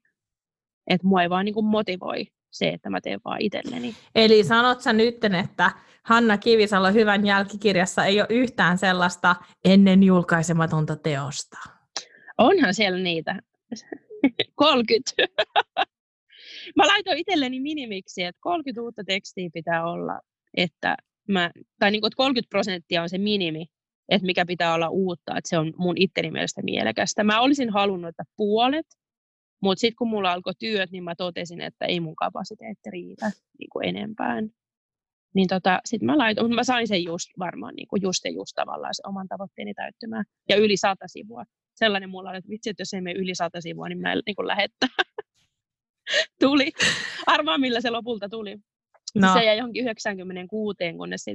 [0.88, 3.96] että mua ei vaan niin kuin motivoi se, että mä teen vaan itselleni.
[4.16, 5.72] Eli sanot sä nyt, että
[6.04, 9.36] Hanna Kivisalo Hyvän jälkikirjassa ei ole yhtään sellaista
[9.66, 11.81] ennen julkaisematonta teosta?
[12.38, 13.40] Onhan siellä niitä.
[14.56, 15.12] 30.
[16.76, 20.20] mä laitoin itselleni minimiksi, että 30 uutta tekstiä pitää olla,
[20.58, 23.66] että mä, tai niin kuin, että 30 prosenttia on se minimi,
[24.10, 27.24] että mikä pitää olla uutta, että se on mun itteni mielestä mielekästä.
[27.24, 28.86] Mä olisin halunnut, että puolet,
[29.62, 33.70] mutta sitten kun mulla alkoi työt, niin mä totesin, että ei mun kapasiteetti riitä niin
[33.72, 34.50] kuin enempään.
[35.36, 38.32] Niin tota, sitten mä laitoin, mutta mä sain sen just varmaan niin kuin just ja
[38.32, 40.26] just tavallaan se oman tavoitteeni täyttymään.
[40.50, 41.44] Ja yli sata sivua
[41.86, 44.22] sellainen mulla oli, että vitsi, että jos ei mene yli sata sivua, niin mä en
[44.26, 44.90] niin lähettää.
[46.44, 46.72] tuli.
[47.26, 48.58] Arvaa, millä se lopulta tuli.
[49.16, 49.34] No.
[49.34, 51.26] Se jäi johonkin 96, kunnes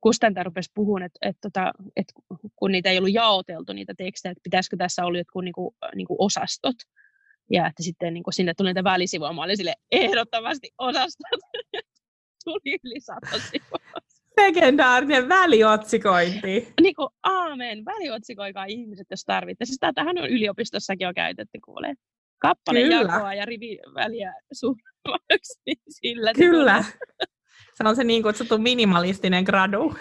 [0.00, 2.12] kustantaja rupesi puhumaan, että, että, että, että
[2.56, 6.06] kun niitä ei ollut jaoteltu, niitä tekstejä, että pitäisikö tässä olla jotkut niin kuin, niin
[6.06, 6.76] kuin osastot.
[7.50, 9.32] Ja että sitten niin kuin sinne tuli niitä välisivua.
[9.32, 11.40] Mä olin sille ehdottomasti osastot.
[12.44, 13.78] tuli yli sata sivua.
[14.36, 16.72] Legendaarinen väliotsikointi.
[16.80, 19.64] Niin kuin, aamen, väliotsikoikaa ihmiset, jos tarvitte.
[19.64, 21.94] Siis tätähän on yliopistossakin jo käytetty, kuulee.
[22.38, 26.32] Kappaleen jakoa ja riviväliä suuremmaksi, niin sillä.
[26.34, 26.84] Kyllä.
[27.74, 29.94] Se on se niin kutsuttu minimalistinen gradu.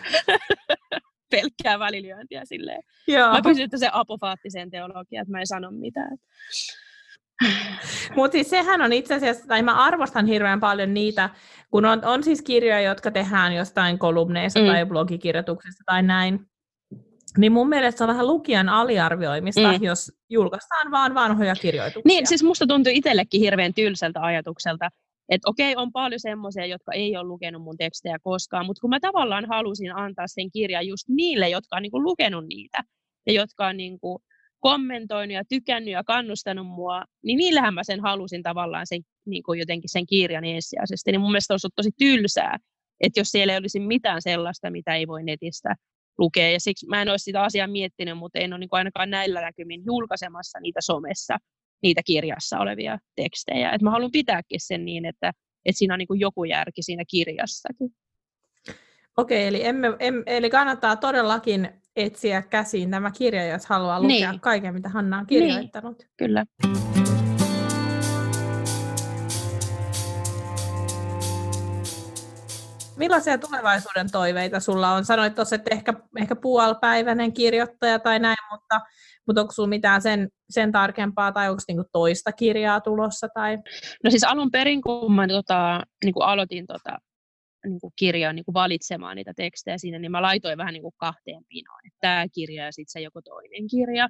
[1.32, 2.84] Pelkkää välilyöntiä silleen.
[3.08, 3.32] Joo.
[3.32, 6.18] Mä pysyn se apofaattisen teologiaan, että mä en sano mitään.
[8.16, 11.30] Mutta siis sehän on itse asiassa, tai mä arvostan hirveän paljon niitä,
[11.72, 14.66] kun on, on siis kirjoja, jotka tehdään jostain kolumneista mm.
[14.66, 16.40] tai blogikirjoituksista tai näin,
[17.38, 19.84] niin mun mielestä se on vähän lukijan aliarvioimista, mm.
[19.84, 22.02] jos julkaistaan vaan vanhoja kirjoituksia.
[22.06, 24.90] Niin, siis musta tuntuu itsellekin hirveän tylsältä ajatukselta,
[25.30, 29.00] että okei, on paljon semmoisia, jotka ei ole lukenut mun tekstejä koskaan, mutta kun mä
[29.00, 32.84] tavallaan halusin antaa sen kirjan just niille, jotka on niinku lukenut niitä
[33.26, 34.22] ja jotka on niinku
[34.62, 39.90] kommentoinut ja tykännyt ja kannustanut mua, niin niillähän mä sen halusin tavallaan sen, niinku jotenkin
[39.92, 41.12] sen kirjan ensisijaisesti.
[41.12, 42.58] Niin mun mielestä olisi tosi tylsää,
[43.02, 45.76] että jos siellä ei olisi mitään sellaista, mitä ei voi netistä
[46.18, 46.52] lukea.
[46.52, 49.82] Ja siksi mä en olisi sitä asiaa miettinyt, mutta en ole niin ainakaan näillä näkymin
[49.86, 51.38] julkaisemassa niitä somessa,
[51.84, 53.72] niitä kirjassa olevia tekstejä.
[53.72, 55.32] Et mä haluan pitääkin sen niin, että,
[55.66, 57.90] että siinä on niin joku järki siinä kirjassakin.
[59.18, 64.42] Okei, eli, emme, em, eli kannattaa todellakin etsiä käsiin tämä kirja, jos haluaa lukea niin.
[64.42, 66.00] kaiken, mitä Hanna on kirjoittanut.
[66.00, 66.46] Niin, kyllä.
[72.98, 75.06] Millaisia tulevaisuuden toiveita sulla on?
[75.06, 78.82] Sanoit tuossa, että ehkä, ehkä puolipäiväinen kirjoittaja tai näin, mutta,
[79.28, 83.28] mutta onko sinulla mitään sen, sen tarkempaa tai onko niinku toista kirjaa tulossa?
[83.34, 83.58] Tai?
[84.04, 86.98] No siis alun perin, kun mä tota, niin aloitin tota,
[87.70, 90.94] niin kuin kirjaa niin kuin valitsemaan niitä tekstejä siinä, niin mä laitoin vähän niin kuin
[90.98, 91.82] kahteen pinoon.
[92.02, 94.10] Tämä kirja ja sitten se joku toinen kirja.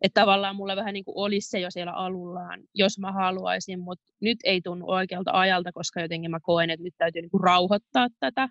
[0.00, 4.04] Että tavallaan mulla vähän niin kuin olisi se jo siellä alullaan, jos mä haluaisin, mutta
[4.20, 8.08] nyt ei tunnu oikealta ajalta, koska jotenkin mä koen, että nyt täytyy niin kuin rauhoittaa
[8.20, 8.48] tätä.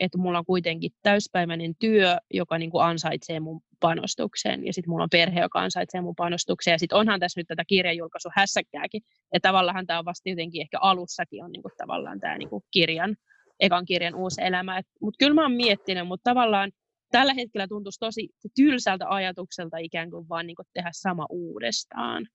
[0.00, 5.02] Että mulla on kuitenkin täyspäiväinen työ, joka niin kuin ansaitsee mun panostuksen, ja sitten mulla
[5.02, 9.02] on perhe, joka ansaitsee mun panostuksen, ja sitten onhan tässä nyt tätä kirjajulkaisu hässäkkääkin,
[9.32, 13.16] ja tavallaan tämä on vasta jotenkin ehkä alussakin on niin kuin tavallaan tämä niin kirjan,
[13.60, 14.82] ekan kirjan uusi elämä.
[15.00, 16.70] Mutta kyllä mä oon miettinyt, mutta tavallaan
[17.10, 22.26] tällä hetkellä tuntuisi tosi tylsältä ajatukselta ikään kuin vaan niin kuin tehdä sama uudestaan.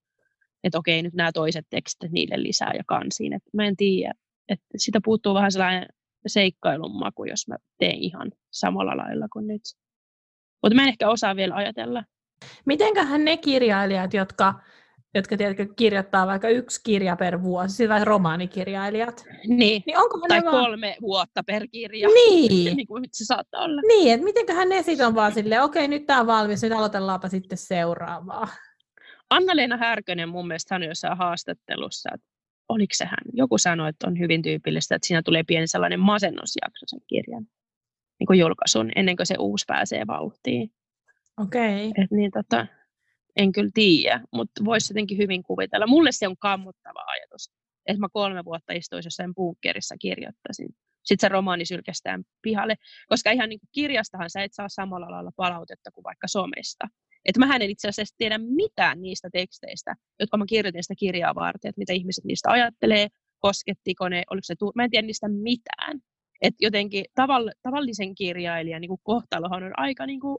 [0.64, 3.34] Että okei, nyt nämä toiset tekstit, niille lisää ja kansiin.
[3.34, 4.14] Et mä en tiedä,
[4.50, 5.88] että sitä puuttuu vähän sellainen
[6.28, 9.62] seikkailun maku, jos mä teen ihan samalla lailla kuin nyt.
[10.64, 12.04] Mutta mä en ehkä osaa vielä ajatella.
[12.66, 14.54] Mitenköhän ne kirjailijat, jotka
[15.16, 19.26] jotka tiedätkö, kirjoittaa vaikka yksi kirja per vuosi, siis vaikka romaanikirjailijat.
[19.48, 20.52] Niin, niin onko tai vaan...
[20.52, 22.08] kolme vuotta per kirja.
[22.08, 22.76] Niin.
[22.78, 23.82] niin kuin se saattaa olla.
[23.82, 27.30] Niin, että mitenköhän ne sitten on vaan silleen, okei, nyt tämä on valmis, nyt aloitellaanpa
[27.30, 28.48] sitten seuraavaa.
[29.30, 32.28] Anna-Leena Härkönen mun mielestä hän jossain haastattelussa, että
[32.70, 36.86] oliko se hän, joku sanoi, että on hyvin tyypillistä, että siinä tulee pieni sellainen masennusjakso
[36.86, 37.46] sen kirjan
[38.20, 40.72] niin kuin julkaisun, ennen kuin se uusi pääsee vauhtiin.
[41.38, 41.88] Okei.
[41.88, 42.04] Okay.
[42.04, 42.68] Et niin, tota,
[43.40, 45.88] en kyllä tiedä, mutta voisi jotenkin hyvin kuvitella.
[45.88, 47.52] Mulle se on kammuttava ajatus,
[47.86, 50.70] että mä kolme vuotta istuisin jossain bunkkerissa kirjoittaisin.
[51.04, 52.76] Sitten se romaani sylkästään pihalle,
[53.08, 56.86] koska ihan niin kuin kirjastahan sä et saa samalla lailla palautetta kuin vaikka somesta.
[57.26, 61.70] Että mä en itse asiassa tiedä mitään niistä teksteistä, jotka mä kirjoitin sitä kirjaa varten,
[61.70, 63.08] että mitä ihmiset niistä ajattelee,
[63.40, 66.00] koskettiko ne, oliko se, tu- mä en tiedä niistä mitään.
[66.42, 70.38] Että jotenkin tavall- tavallisen kirjailijan niin kuin kohtalohan on aika niin kuin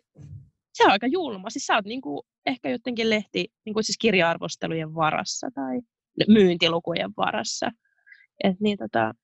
[0.72, 1.50] se on aika julma.
[1.50, 5.80] Siis sä oot niin kuin, ehkä jotenkin lehti, niin kuin siis kirja-arvostelujen varassa tai
[6.28, 7.70] myyntilukujen varassa.
[8.44, 9.14] Et niin, tota,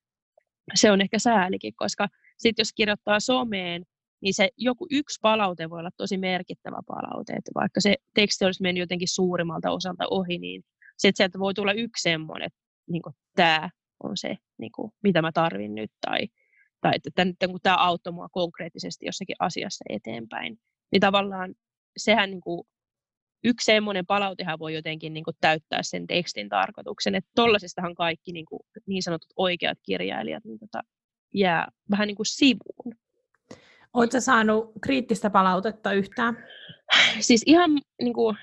[0.74, 3.82] se on ehkä säälikin, koska sitten jos kirjoittaa someen,
[4.20, 7.32] niin se joku yksi palaute voi olla tosi merkittävä palaute.
[7.32, 10.62] Että vaikka se teksti olisi mennyt jotenkin suurimmalta osalta ohi, niin
[10.98, 12.58] sitten sieltä voi tulla yksi semmoinen, että
[12.90, 13.02] niin
[13.34, 13.70] tämä
[14.02, 16.28] on se, niin kuin, mitä mä tarvin nyt, tai,
[16.80, 17.10] tai että
[17.62, 20.58] tämä auttoi mua konkreettisesti jossakin asiassa eteenpäin
[20.92, 21.54] niin tavallaan
[21.96, 22.66] sehän niin kuin,
[23.44, 28.46] yksi semmoinen palautehan voi jotenkin niin kuin täyttää sen tekstin tarkoituksen, että tollaisestahan kaikki niin,
[28.46, 30.80] kuin, niin sanotut oikeat kirjailijat niin tota,
[31.34, 32.94] jää vähän niin kuin sivuun.
[33.92, 36.44] Oletko saanut kriittistä palautetta yhtään?
[37.20, 37.70] Siis ihan
[38.02, 38.36] niin kuin,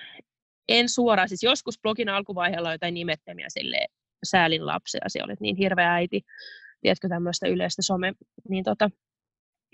[0.67, 3.87] en suoraan, siis joskus blogin alkuvaiheella jotain nimettömiä sille
[4.23, 6.21] säälin lapsia, se olet niin hirveä äiti,
[6.81, 8.13] tiedätkö tämmöistä yleistä some,
[8.49, 8.89] niin tota,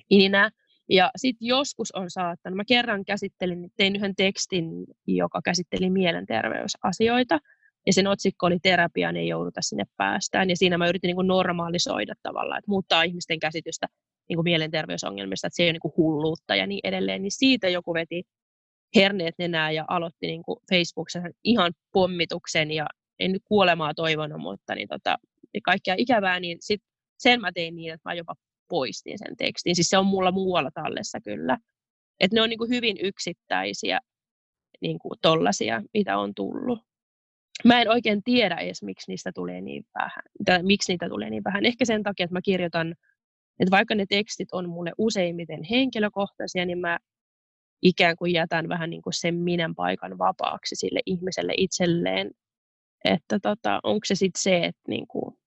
[0.09, 0.49] ininää.
[0.89, 4.65] Ja sitten joskus on saattanut, mä kerran käsittelin, tein yhden tekstin,
[5.07, 7.39] joka käsitteli mielenterveysasioita,
[7.85, 11.27] ja sen otsikko oli terapiaan ei jouduta sinne päästään, ja siinä mä yritin niin kuin
[11.27, 13.87] normalisoida tavallaan, että muuttaa ihmisten käsitystä
[14.29, 17.69] niin kuin mielenterveysongelmista, että se ei ole niin kuin hulluutta ja niin edelleen, niin siitä
[17.69, 18.23] joku veti
[18.95, 22.85] herneet nenää ja aloitti niin kuin Facebookissa ihan pommituksen, ja
[23.19, 25.17] en nyt kuolemaa toivonut, mutta niin tota,
[25.63, 26.81] kaikkea ikävää, niin sit
[27.19, 28.35] sen mä tein niin, että mä jopa
[28.69, 29.75] poistin sen tekstin.
[29.75, 31.57] Siis se on mulla muualla tallessa kyllä.
[32.19, 33.99] Et ne on niin kuin hyvin yksittäisiä
[34.81, 36.79] niin kuin tollasia, mitä on tullut.
[37.65, 40.23] Mä en oikein tiedä edes, miksi niistä tulee niin vähän.
[40.45, 41.65] Tai miksi niitä tulee niin vähän.
[41.65, 42.95] Ehkä sen takia, että mä kirjoitan,
[43.59, 46.97] että vaikka ne tekstit on mulle useimmiten henkilökohtaisia, niin mä
[47.81, 52.31] ikään kuin jätän vähän niin kuin sen minän paikan vapaaksi sille ihmiselle itselleen
[53.05, 55.39] Että tota, onko se sitten se, että niinku,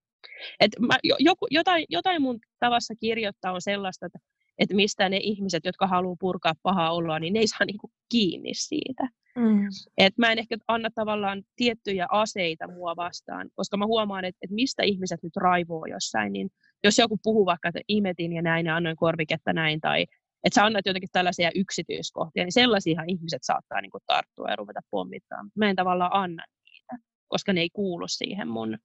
[0.60, 4.18] et mä, joku, jotain, jotain mun tavassa kirjoittaa on sellaista, että,
[4.58, 8.54] että mistä ne ihmiset, jotka haluaa purkaa pahaa oloa, niin ne ei saa niinku kiinni
[8.54, 9.08] siitä.
[9.36, 9.68] Mm.
[9.98, 14.54] Et mä en ehkä anna tavallaan tiettyjä aseita mua vastaan, koska mä huomaan, että, että
[14.54, 16.50] mistä ihmiset nyt raivoo jossain, niin
[16.84, 20.06] jos joku puhuu vaikka, että imetin ja näin ja annoin korviketta näin, tai
[20.44, 24.80] että sä annat jotenkin tällaisia yksityiskohtia, niin sellaisia ihmiset saattaa niin kuin tarttua ja ruveta
[24.90, 25.50] pommittamaan.
[25.56, 26.96] Mä en tavallaan anna niitä,
[27.28, 28.78] koska ne ei kuulu siihen mun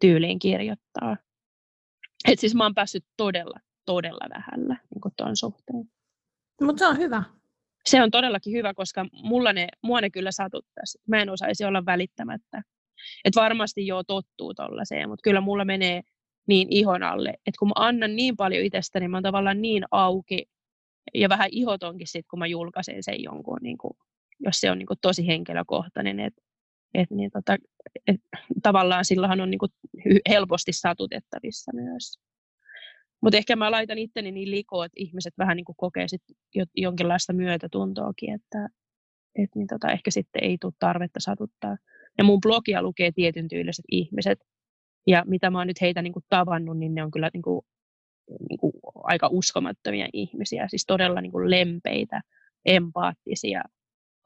[0.00, 1.16] tyyliin kirjoittaa.
[2.28, 5.90] Et siis mä oon päässyt todella, todella vähällä niin tuon suhteen.
[6.60, 7.22] Mutta se on hyvä.
[7.86, 10.98] Se on todellakin hyvä, koska mulla ne, mua ne kyllä satuttaisi.
[11.08, 12.62] Mä en osaisi olla välittämättä.
[13.24, 16.02] Et varmasti joo tottuu tollaiseen, mutta kyllä mulla menee
[16.46, 19.84] niin ihon alle, että kun mä annan niin paljon itsestäni, niin mä oon tavallaan niin
[19.90, 20.46] auki
[21.14, 23.92] ja vähän ihotonkin sit, kun mä julkaisen sen jonkun, niin kuin,
[24.40, 26.42] jos se on niin kuin tosi henkilökohtainen, että
[26.96, 27.56] et, niin tota,
[28.06, 28.20] et,
[28.62, 29.72] tavallaan silloin on niin kuin
[30.28, 32.18] helposti satutettavissa myös.
[33.22, 36.22] Mutta ehkä mä laitan itteni niin likoon, että ihmiset vähän niin kuin kokee sit
[36.76, 38.68] jonkinlaista myötätuntoakin, että
[39.38, 41.76] et, niin tota, ehkä sitten ei tule tarvetta satuttaa.
[42.18, 44.38] Ja mun blogia lukee tietyn tyyliset ihmiset,
[45.06, 47.60] ja mitä mä oon nyt heitä niin kuin tavannut, niin ne on kyllä niin kuin,
[48.48, 52.20] niin kuin aika uskomattomia ihmisiä, siis todella niin kuin lempeitä,
[52.64, 53.62] empaattisia,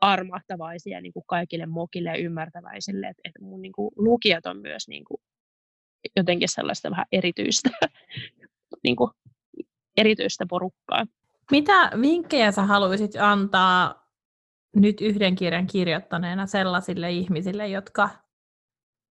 [0.01, 3.07] armahtavaisia niin kuin kaikille mokille ja ymmärtäväisille.
[3.07, 5.21] Että et mun niin kuin, lukijat on myös niin kuin,
[6.17, 7.71] jotenkin sellaista vähän erityistä,
[8.85, 9.11] niin kuin,
[9.97, 11.07] erityistä porukkaa.
[11.51, 14.11] Mitä vinkkejä sä haluaisit antaa
[14.77, 18.09] nyt yhden kirjan kirjoittaneena sellaisille ihmisille, jotka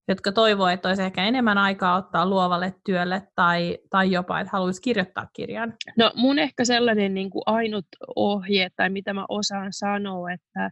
[0.08, 4.82] jotka toivoo, että olisi ehkä enemmän aikaa ottaa luovalle työlle tai, tai jopa, että haluaisi
[4.82, 5.74] kirjoittaa kirjan?
[5.96, 7.86] No mun ehkä sellainen niin kuin ainut
[8.16, 10.70] ohje tai mitä mä osaan sanoa, että,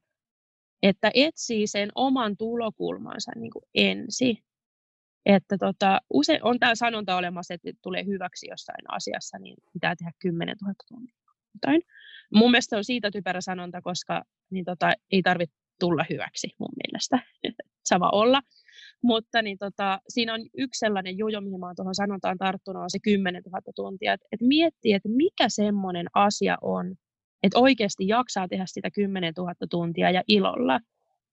[0.82, 4.38] että etsii sen oman tulokulmansa niin kuin ensin.
[5.26, 10.12] Että tota, usein on tämä sanonta olemassa, että tulee hyväksi jossain asiassa, niin pitää tehdä
[10.18, 11.16] 10 000 tuntia.
[11.54, 11.82] Jotain.
[12.34, 17.18] Mun mielestä on siitä typerä sanonta, koska niin tota, ei tarvitse tulla hyväksi mun mielestä.
[17.90, 18.40] Sama olla.
[19.02, 22.90] Mutta niin tota, siinä on yksi sellainen juju, mihin mä oon tuohon sanontaan tarttunut, on
[22.90, 24.12] se 10 000 tuntia.
[24.12, 26.94] Että et miettii, että mikä semmoinen asia on,
[27.42, 30.80] että oikeasti jaksaa tehdä sitä 10 000 tuntia ja ilolla.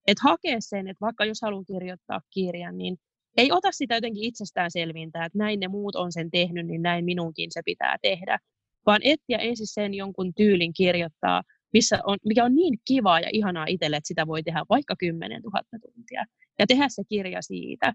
[0.07, 2.97] Että hakee sen, että vaikka jos haluaa kirjoittaa kirjan, niin
[3.37, 7.51] ei ota sitä jotenkin itsestäänselvintää, että näin ne muut on sen tehnyt, niin näin minunkin
[7.51, 8.39] se pitää tehdä.
[8.85, 11.43] Vaan etsiä ensin sen jonkun tyylin kirjoittaa,
[11.73, 15.41] missä on, mikä on niin kivaa ja ihanaa itselle, että sitä voi tehdä vaikka 10
[15.41, 16.25] 000 tuntia
[16.59, 17.93] ja tehdä se kirja siitä.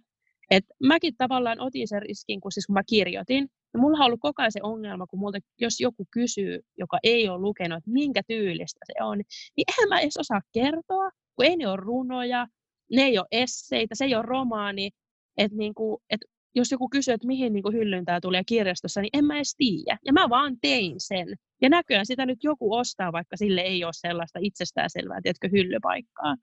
[0.50, 4.20] Et mäkin tavallaan otin sen riskin, kun, siis kun mä kirjoitin, ja mulla on ollut
[4.20, 8.22] koko ajan se ongelma, kun multa, jos joku kysyy, joka ei ole lukenut, että minkä
[8.28, 9.18] tyylistä se on,
[9.56, 12.46] niin eihän mä edes osaa kertoa, kun ei ne ole runoja,
[12.92, 14.90] ne ei ole esseitä, se ei ole romaani,
[15.36, 16.20] että niinku, et
[16.54, 19.98] jos joku kysyy, että mihin niinku hyllyn tämä tulee kirjastossa, niin en mä edes tiedä.
[20.04, 21.28] Ja mä vaan tein sen.
[21.62, 26.36] Ja näköjään sitä nyt joku ostaa, vaikka sille ei ole sellaista itsestäänselvää, tiedätkö, hyllypaikkaa.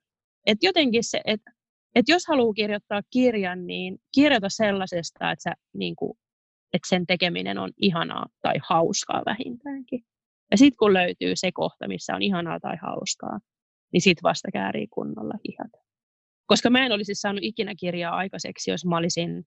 [0.45, 1.51] Et jotenkin se, että
[1.96, 6.18] et jos haluaa kirjoittaa kirjan, niin kirjoita sellaisesta, että, sä, niin kuin,
[6.74, 10.06] että sen tekeminen on ihanaa tai hauskaa vähintäänkin.
[10.52, 13.39] Ja sitten kun löytyy se kohta, missä on ihanaa tai hauskaa,
[13.93, 15.72] niin sitten vasta käärii kunnolla hihat.
[16.46, 19.43] Koska mä en olisi saanut ikinä kirjaa aikaiseksi, jos mä olisin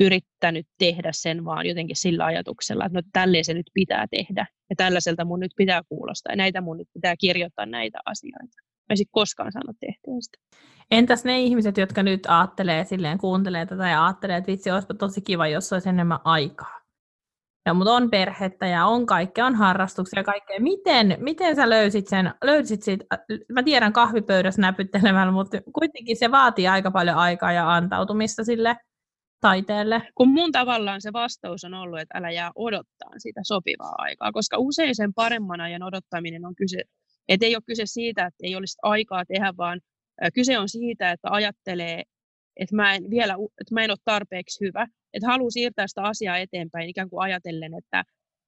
[0.00, 4.76] yrittänyt tehdä sen vaan jotenkin sillä ajatuksella, että no tälleen se nyt pitää tehdä ja
[4.76, 8.63] tällaiselta mun nyt pitää kuulostaa ja näitä mun nyt pitää kirjoittaa näitä asioita.
[8.88, 10.38] Mä en koskaan saanut tehtyä sitä.
[10.90, 15.20] Entäs ne ihmiset, jotka nyt ajattelee silleen, kuuntelee tätä ja ajattelee, että vitsi, olisipa tosi
[15.20, 16.80] kiva, jos olisi enemmän aikaa.
[17.66, 20.60] Ja, mutta on perhettä ja on kaikkea, on harrastuksia ja kaikkea.
[20.60, 23.00] Miten, miten sä löysit sen, löysit sit,
[23.52, 28.76] mä tiedän kahvipöydässä näpyttelemällä, mutta kuitenkin se vaatii aika paljon aikaa ja antautumista sille
[29.40, 30.02] taiteelle.
[30.14, 34.56] Kun mun tavallaan se vastaus on ollut, että älä jää odottaa sitä sopivaa aikaa, koska
[34.58, 36.82] usein sen paremman ajan odottaminen on kyse,
[37.28, 39.80] että ei ole kyse siitä, että ei olisi aikaa tehdä, vaan
[40.34, 42.02] Kyse on siitä, että ajattelee,
[42.56, 46.38] että mä en, vielä, että mä en ole tarpeeksi hyvä, että haluaa siirtää sitä asiaa
[46.38, 48.04] eteenpäin ikään kuin ajatellen, että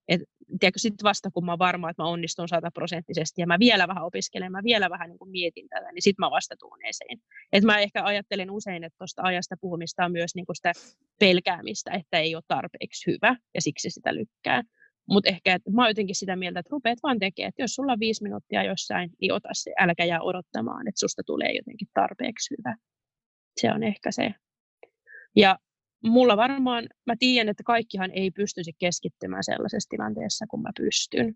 [0.09, 0.21] et,
[0.61, 4.05] tiedätkö, sitten vasta kun mä oon varma, että mä onnistun sataprosenttisesti ja mä vielä vähän
[4.05, 7.21] opiskelen, mä vielä vähän niin mietin tätä, niin sitten mä vasta tuun esiin.
[7.53, 10.73] Et mä ehkä ajattelen usein, että tuosta ajasta puhumista on myös niin sitä
[11.21, 14.63] pelkäämistä, että ei ole tarpeeksi hyvä ja siksi sitä lykkää.
[15.09, 17.93] Mutta ehkä että mä oon jotenkin sitä mieltä, että rupeat vaan tekemään, että jos sulla
[17.93, 22.55] on viisi minuuttia jossain, niin ota se, älkä jää odottamaan, että susta tulee jotenkin tarpeeksi
[22.59, 22.77] hyvä.
[23.61, 24.35] Se on ehkä se.
[25.37, 25.59] Ja
[26.05, 31.35] mulla varmaan, mä tiedän, että kaikkihan ei pystyisi keskittymään sellaisessa tilanteessa, kun mä pystyn.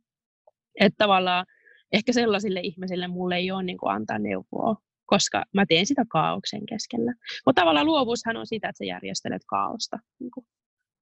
[0.80, 1.46] Että tavallaan
[1.92, 6.66] ehkä sellaisille ihmisille mulle ei ole niin kuin antaa neuvoa, koska mä teen sitä kaauksen
[6.66, 7.14] keskellä.
[7.46, 10.46] Mutta tavallaan luovuushan on sitä, että sä järjestelet kaaosta, niin kuin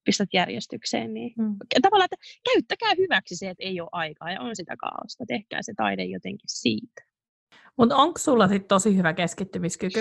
[0.08, 1.14] pistät järjestykseen.
[1.14, 1.56] Niin mm.
[1.82, 5.24] Tavallaan, että käyttäkää hyväksi se, että ei ole aikaa ja on sitä kaaosta.
[5.28, 7.02] Tehkää se taide jotenkin siitä.
[7.78, 10.00] Mutta onko sulla sitten tosi hyvä keskittymiskyky?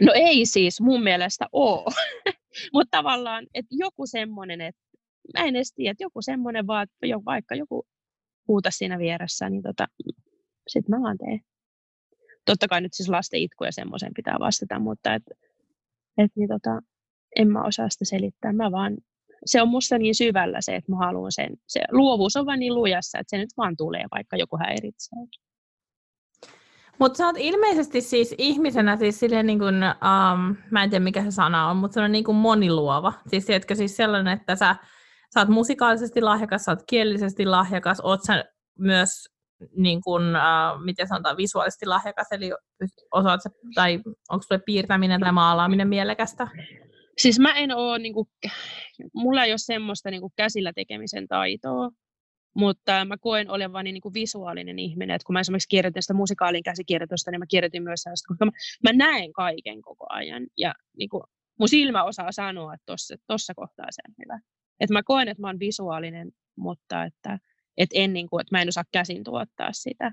[0.00, 1.94] No ei siis mun mielestä ole.
[2.74, 4.80] Mutta tavallaan, että joku semmoinen, että
[5.38, 7.86] mä en edes tiedä, että joku semmoinen vaan, jo, vaikka joku
[8.48, 9.86] huuta siinä vieressä, niin tota,
[10.68, 11.40] sitten mä vaan teen.
[12.44, 15.22] Totta kai nyt siis lasten itku ja semmoisen pitää vastata, mutta et,
[16.18, 16.80] et, niin tota,
[17.36, 18.52] en mä osaa sitä selittää.
[18.52, 18.96] Mä vaan,
[19.46, 21.56] se on musta niin syvällä se, että mä haluan sen.
[21.66, 25.18] Se luovuus on vaan niin lujassa, että se nyt vaan tulee, vaikka joku häiritsee.
[26.98, 31.24] Mutta sä oot ilmeisesti siis ihmisenä siis silleen niin kuin, um, mä en tiedä mikä
[31.24, 33.12] se sana on, mutta se on niin kuin moniluova.
[33.26, 34.76] Siis tiedätkö siis sellainen, että sä,
[35.34, 38.44] sä oot musikaalisesti lahjakas, sä oot kielisesti lahjakas, oot sä
[38.78, 39.10] myös
[39.76, 42.50] niin kuin, uh, miten sanotaan, visuaalisesti lahjakas, eli
[43.12, 46.48] osaat sä, tai onko sulle piirtäminen tai maalaaminen mielekästä?
[47.18, 48.28] Siis mä en oo, niin kuin,
[49.14, 51.90] mulla ei ole semmoista niin kuin käsillä tekemisen taitoa,
[52.54, 56.62] mutta mä koen olevani niin kuin visuaalinen ihminen, että kun mä esimerkiksi kirjoitin sitä musikaalin
[56.62, 58.52] käsikirjoitusta, niin mä kirjoitin myös sellaista, koska mä,
[58.82, 61.22] mä näen kaiken koko ajan, ja niin kuin,
[61.58, 64.40] mun silmä osaa sanoa, että tossa, tossa kohtaa se on hyvä.
[64.80, 67.38] Että mä koen, että mä oon visuaalinen, mutta että,
[67.76, 70.12] että, en, niin kuin, että mä en osaa käsin tuottaa sitä.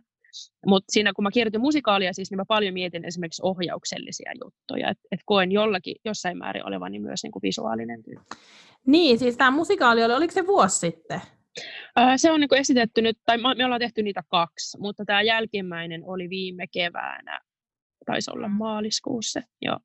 [0.65, 5.03] Mutta siinä kun mä kirjoitin musikaalia, siis, niin mä paljon mietin esimerkiksi ohjauksellisia juttuja, että
[5.11, 8.35] et koen jollakin, jossain määrin olevani myös niin kuin visuaalinen tyyppi.
[8.87, 11.21] Niin, siis tämä musikaali oli, oliko se vuosi sitten?
[12.17, 16.29] se on niin esitetty nyt, tai me ollaan tehty niitä kaksi, mutta tämä jälkimmäinen oli
[16.29, 17.39] viime keväänä,
[18.05, 18.53] taisi olla mm.
[18.53, 19.79] maaliskuussa, joo.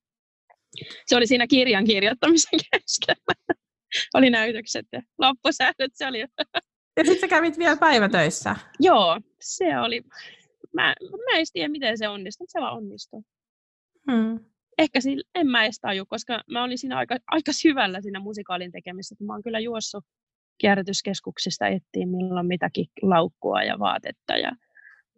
[1.06, 3.56] Se oli siinä kirjan kirjoittamisen keskellä.
[4.14, 6.18] oli näytökset ja loppusäädöt, se oli...
[6.20, 8.56] ja sitten sä kävit vielä päivätöissä.
[8.80, 10.02] Joo, se oli...
[10.74, 13.22] Mä, mä en tiedä, miten se onnistui, mutta se vaan onnistui.
[14.10, 14.44] Hmm.
[14.78, 18.72] Ehkä sillä, en mä edes taju, koska mä olin siinä aika, aika syvällä siinä musikaalin
[18.72, 19.24] tekemisessä.
[19.24, 20.04] Mä oon kyllä juossut
[20.58, 24.52] kierrätyskeskuksista etsii milloin mitäkin laukkua ja vaatetta ja,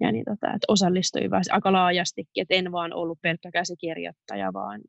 [0.01, 4.81] ja niin tota, että osallistuin aika laajastikin, että en vaan ollut pelkkä käsikirjoittaja, vaan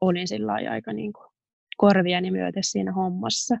[0.00, 1.26] olin sillä aika niin kuin
[1.76, 3.56] korviani myöten siinä hommassa.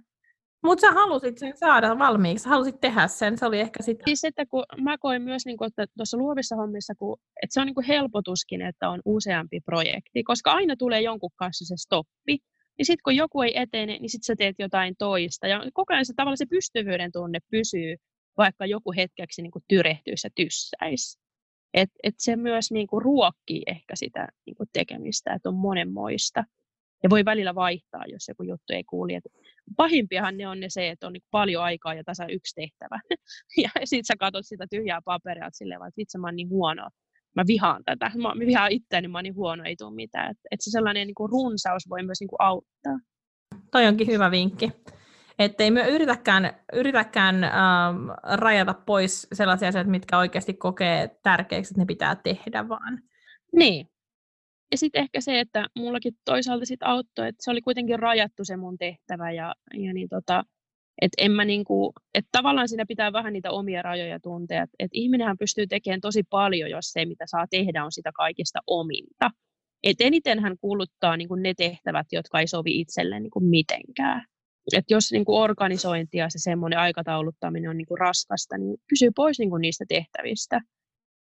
[0.64, 4.02] Mutta sä halusit sen saada valmiiksi, halusit tehdä sen, se oli ehkä sitä.
[4.04, 7.60] Siis että kun mä koin myös, niin kuin, että tuossa luovissa hommissa, kun, että se
[7.60, 12.38] on niin kuin helpotuskin, että on useampi projekti, koska aina tulee jonkun kanssa se stoppi,
[12.78, 15.46] niin sitten kun joku ei etene, niin sitten sä teet jotain toista.
[15.46, 17.96] Ja koko ajan se tavallaan se pystyvyyden tunne pysyy,
[18.38, 21.18] vaikka joku hetkeksi niin kuin tyrehtyisi ja tyssäisi.
[21.74, 26.44] Et, et se myös niin ruokkii ehkä sitä niin tekemistä, että on monenmoista.
[27.04, 29.14] Ja voi välillä vaihtaa, jos joku juttu ei kuuli.
[29.14, 29.24] Et
[29.76, 33.00] pahimpiahan ne on ne se, että on niin paljon aikaa ja tasa yksi tehtävä.
[33.64, 36.88] ja sitten sä katsot sitä tyhjää paperia, että silleen, että itse mä oon niin huono
[37.34, 40.30] mä vihaan tätä, mä, mä vihaan itseäni, mä oon niin huono, ei tule mitään.
[40.30, 42.98] Että et se sellainen niin kuin runsaus voi myös niin kuin auttaa.
[43.70, 44.72] Toi onkin hyvä vinkki.
[45.38, 51.80] Että ei me yritäkään, yritäkään ähm, rajata pois sellaisia asioita, mitkä oikeasti kokee tärkeäksi, että
[51.80, 53.02] ne pitää tehdä vaan.
[53.52, 53.88] Niin.
[54.74, 58.56] Ja sitten ehkä se, että mullakin toisaalta sit auttoi, että se oli kuitenkin rajattu se
[58.56, 60.44] mun tehtävä ja, ja niin tota,
[61.02, 64.62] että en mä niinku, et tavallaan siinä pitää vähän niitä omia rajoja tuntea.
[64.62, 68.58] Että et ihminenhän pystyy tekemään tosi paljon, jos se, mitä saa tehdä, on sitä kaikista
[68.66, 69.30] ominta.
[69.82, 74.26] Et eniten hän kuuluttaa niinku ne tehtävät, jotka ei sovi itselleen niinku mitenkään.
[74.76, 79.56] Et jos niinku organisointi ja se semmoinen aikatauluttaminen on niinku raskasta, niin pysyy pois niinku
[79.56, 80.60] niistä tehtävistä.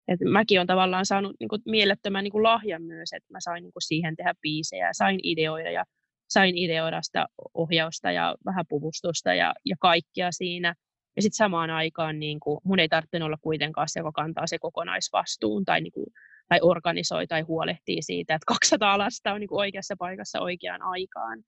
[0.09, 4.17] Et mäkin olen tavallaan saanut niinku mielettömän niinku lahjan myös, että mä sain niinku siihen
[4.17, 5.85] tehdä biisejä, sain ideoida ja
[6.29, 10.75] sain ideoida sitä ohjausta ja vähän puvustusta ja, ja kaikkia siinä.
[11.17, 14.59] Ja sitten samaan aikaan niin kuin, mun ei tarvitse olla kuitenkaan se, joka kantaa se
[14.59, 16.07] kokonaisvastuun tai, niin kuin,
[16.49, 21.43] tai organisoi tai huolehtii siitä, että 200 lasta on niin kuin oikeassa paikassa oikeaan aikaan.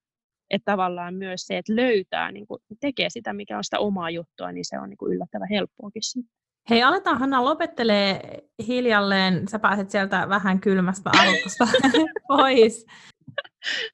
[0.51, 4.53] Että tavallaan myös se, että löytää, niin kuin, tekee sitä, mikä on sitä omaa juttua,
[4.53, 6.03] niin se on niin kuin yllättävän helppoakin
[6.71, 9.49] Hei, aletaan Hanna lopettelee hiljalleen.
[9.49, 11.67] Sä pääset sieltä vähän kylmästä alusta
[12.29, 12.87] pois.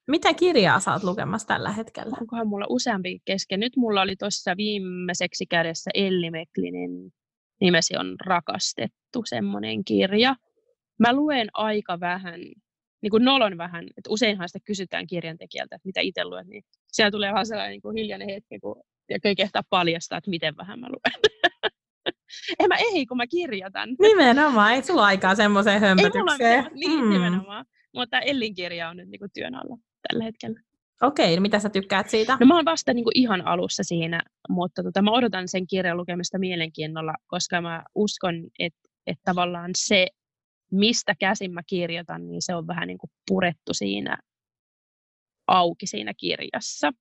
[0.07, 2.17] Mitä kirjaa oot lukemassa tällä hetkellä?
[2.21, 3.59] Onkohan mulla useampi kesken.
[3.59, 7.13] Nyt mulla oli tuossa viimeiseksi kädessä Elli Meklinin
[7.61, 10.35] nimesi on Rakastettu, semmoinen kirja.
[10.99, 12.39] Mä luen aika vähän,
[13.01, 17.11] niin kuin nolon vähän, että useinhan sitä kysytään kirjantekijältä, että mitä itse luet, niin siellä
[17.11, 20.87] tulee vaan sellainen niin kuin hiljainen hetki, kun ja kehtaa paljastaa, että miten vähän mä
[20.87, 21.21] luen.
[22.59, 23.89] en mä ei, kun mä kirjoitan.
[24.01, 26.51] Nimenomaan, ei sulla aikaa semmoiseen hömpötykseen.
[26.51, 27.09] Ei mulla, niin, mm.
[27.09, 27.65] nimenomaan.
[27.95, 29.77] Mutta Ellin kirja on nyt niin kuin työn alla
[30.07, 30.59] tällä hetkellä.
[31.01, 32.37] Okei, no mitä sä tykkäät siitä?
[32.39, 35.97] No mä oon vasta niin kuin ihan alussa siinä, mutta tota, mä odotan sen kirjan
[35.97, 40.07] lukemista mielenkiinnolla, koska mä uskon, että, että tavallaan se,
[40.71, 44.17] mistä käsin mä kirjoitan, niin se on vähän niin kuin purettu siinä
[45.47, 46.91] auki siinä kirjassa.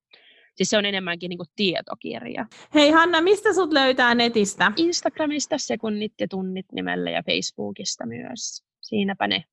[0.54, 2.46] Siis se on enemmänkin niin kuin tietokirja.
[2.74, 4.72] Hei Hanna, mistä sut löytää netistä?
[4.76, 8.64] Instagramista sekunnit ja tunnit nimellä ja Facebookista myös.
[8.80, 9.44] Siinäpä ne.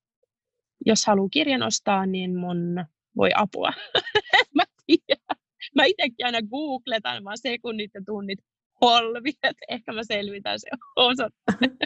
[0.86, 2.86] Jos haluaa kirjan ostaa, niin mun
[3.18, 3.74] voi apua.
[4.56, 5.38] mä tiedän.
[5.76, 8.39] Mä itsekin aina googletan vaan sekunnit ja tunnit
[8.82, 11.78] holvi, että ehkä mä selvitän se osoitteen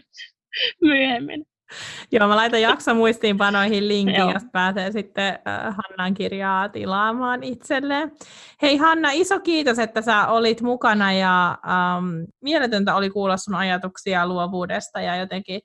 [0.82, 1.46] myöhemmin.
[2.12, 8.12] Joo, mä laitan jakso muistiinpanoihin linkin, jos pääsee sitten äh, Hannan kirjaa tilaamaan itselleen.
[8.62, 12.06] Hei Hanna, iso kiitos, että sä olit mukana ja ähm,
[12.42, 15.62] mieletöntä oli kuulla sun ajatuksia luovuudesta ja jotenkin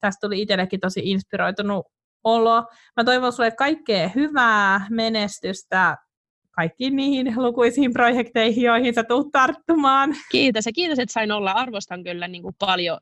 [0.00, 1.86] tästä tuli itsellekin tosi inspiroitunut
[2.24, 2.64] olo.
[2.96, 5.96] Mä toivon sulle kaikkea hyvää menestystä
[6.50, 10.14] kaikkiin niihin lukuisiin projekteihin, joihin sä tulet tarttumaan.
[10.30, 11.50] Kiitos ja kiitos, että sain olla.
[11.50, 12.98] Arvostan kyllä niin kuin paljon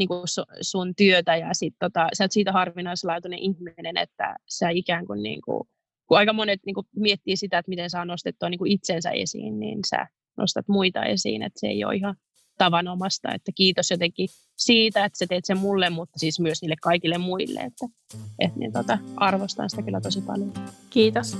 [0.00, 0.22] niin kuin
[0.60, 5.40] sun työtä ja sit, tota, sä oot siitä harvinaislaatuinen ihminen, että sä ikään kuin, niin
[5.44, 5.68] kuin
[6.06, 9.78] kun aika monet niin kuin miettii sitä, että miten saa nostettua niin itsensä esiin, niin
[9.86, 12.16] sä nostat muita esiin, että se ei ole ihan
[12.58, 17.18] tavanomasta, että kiitos jotenkin siitä, että sä teet sen mulle, mutta siis myös niille kaikille
[17.18, 17.86] muille, että,
[18.38, 20.52] että niin, tota, arvostan sitä kyllä tosi paljon.
[20.90, 21.36] Kiitos.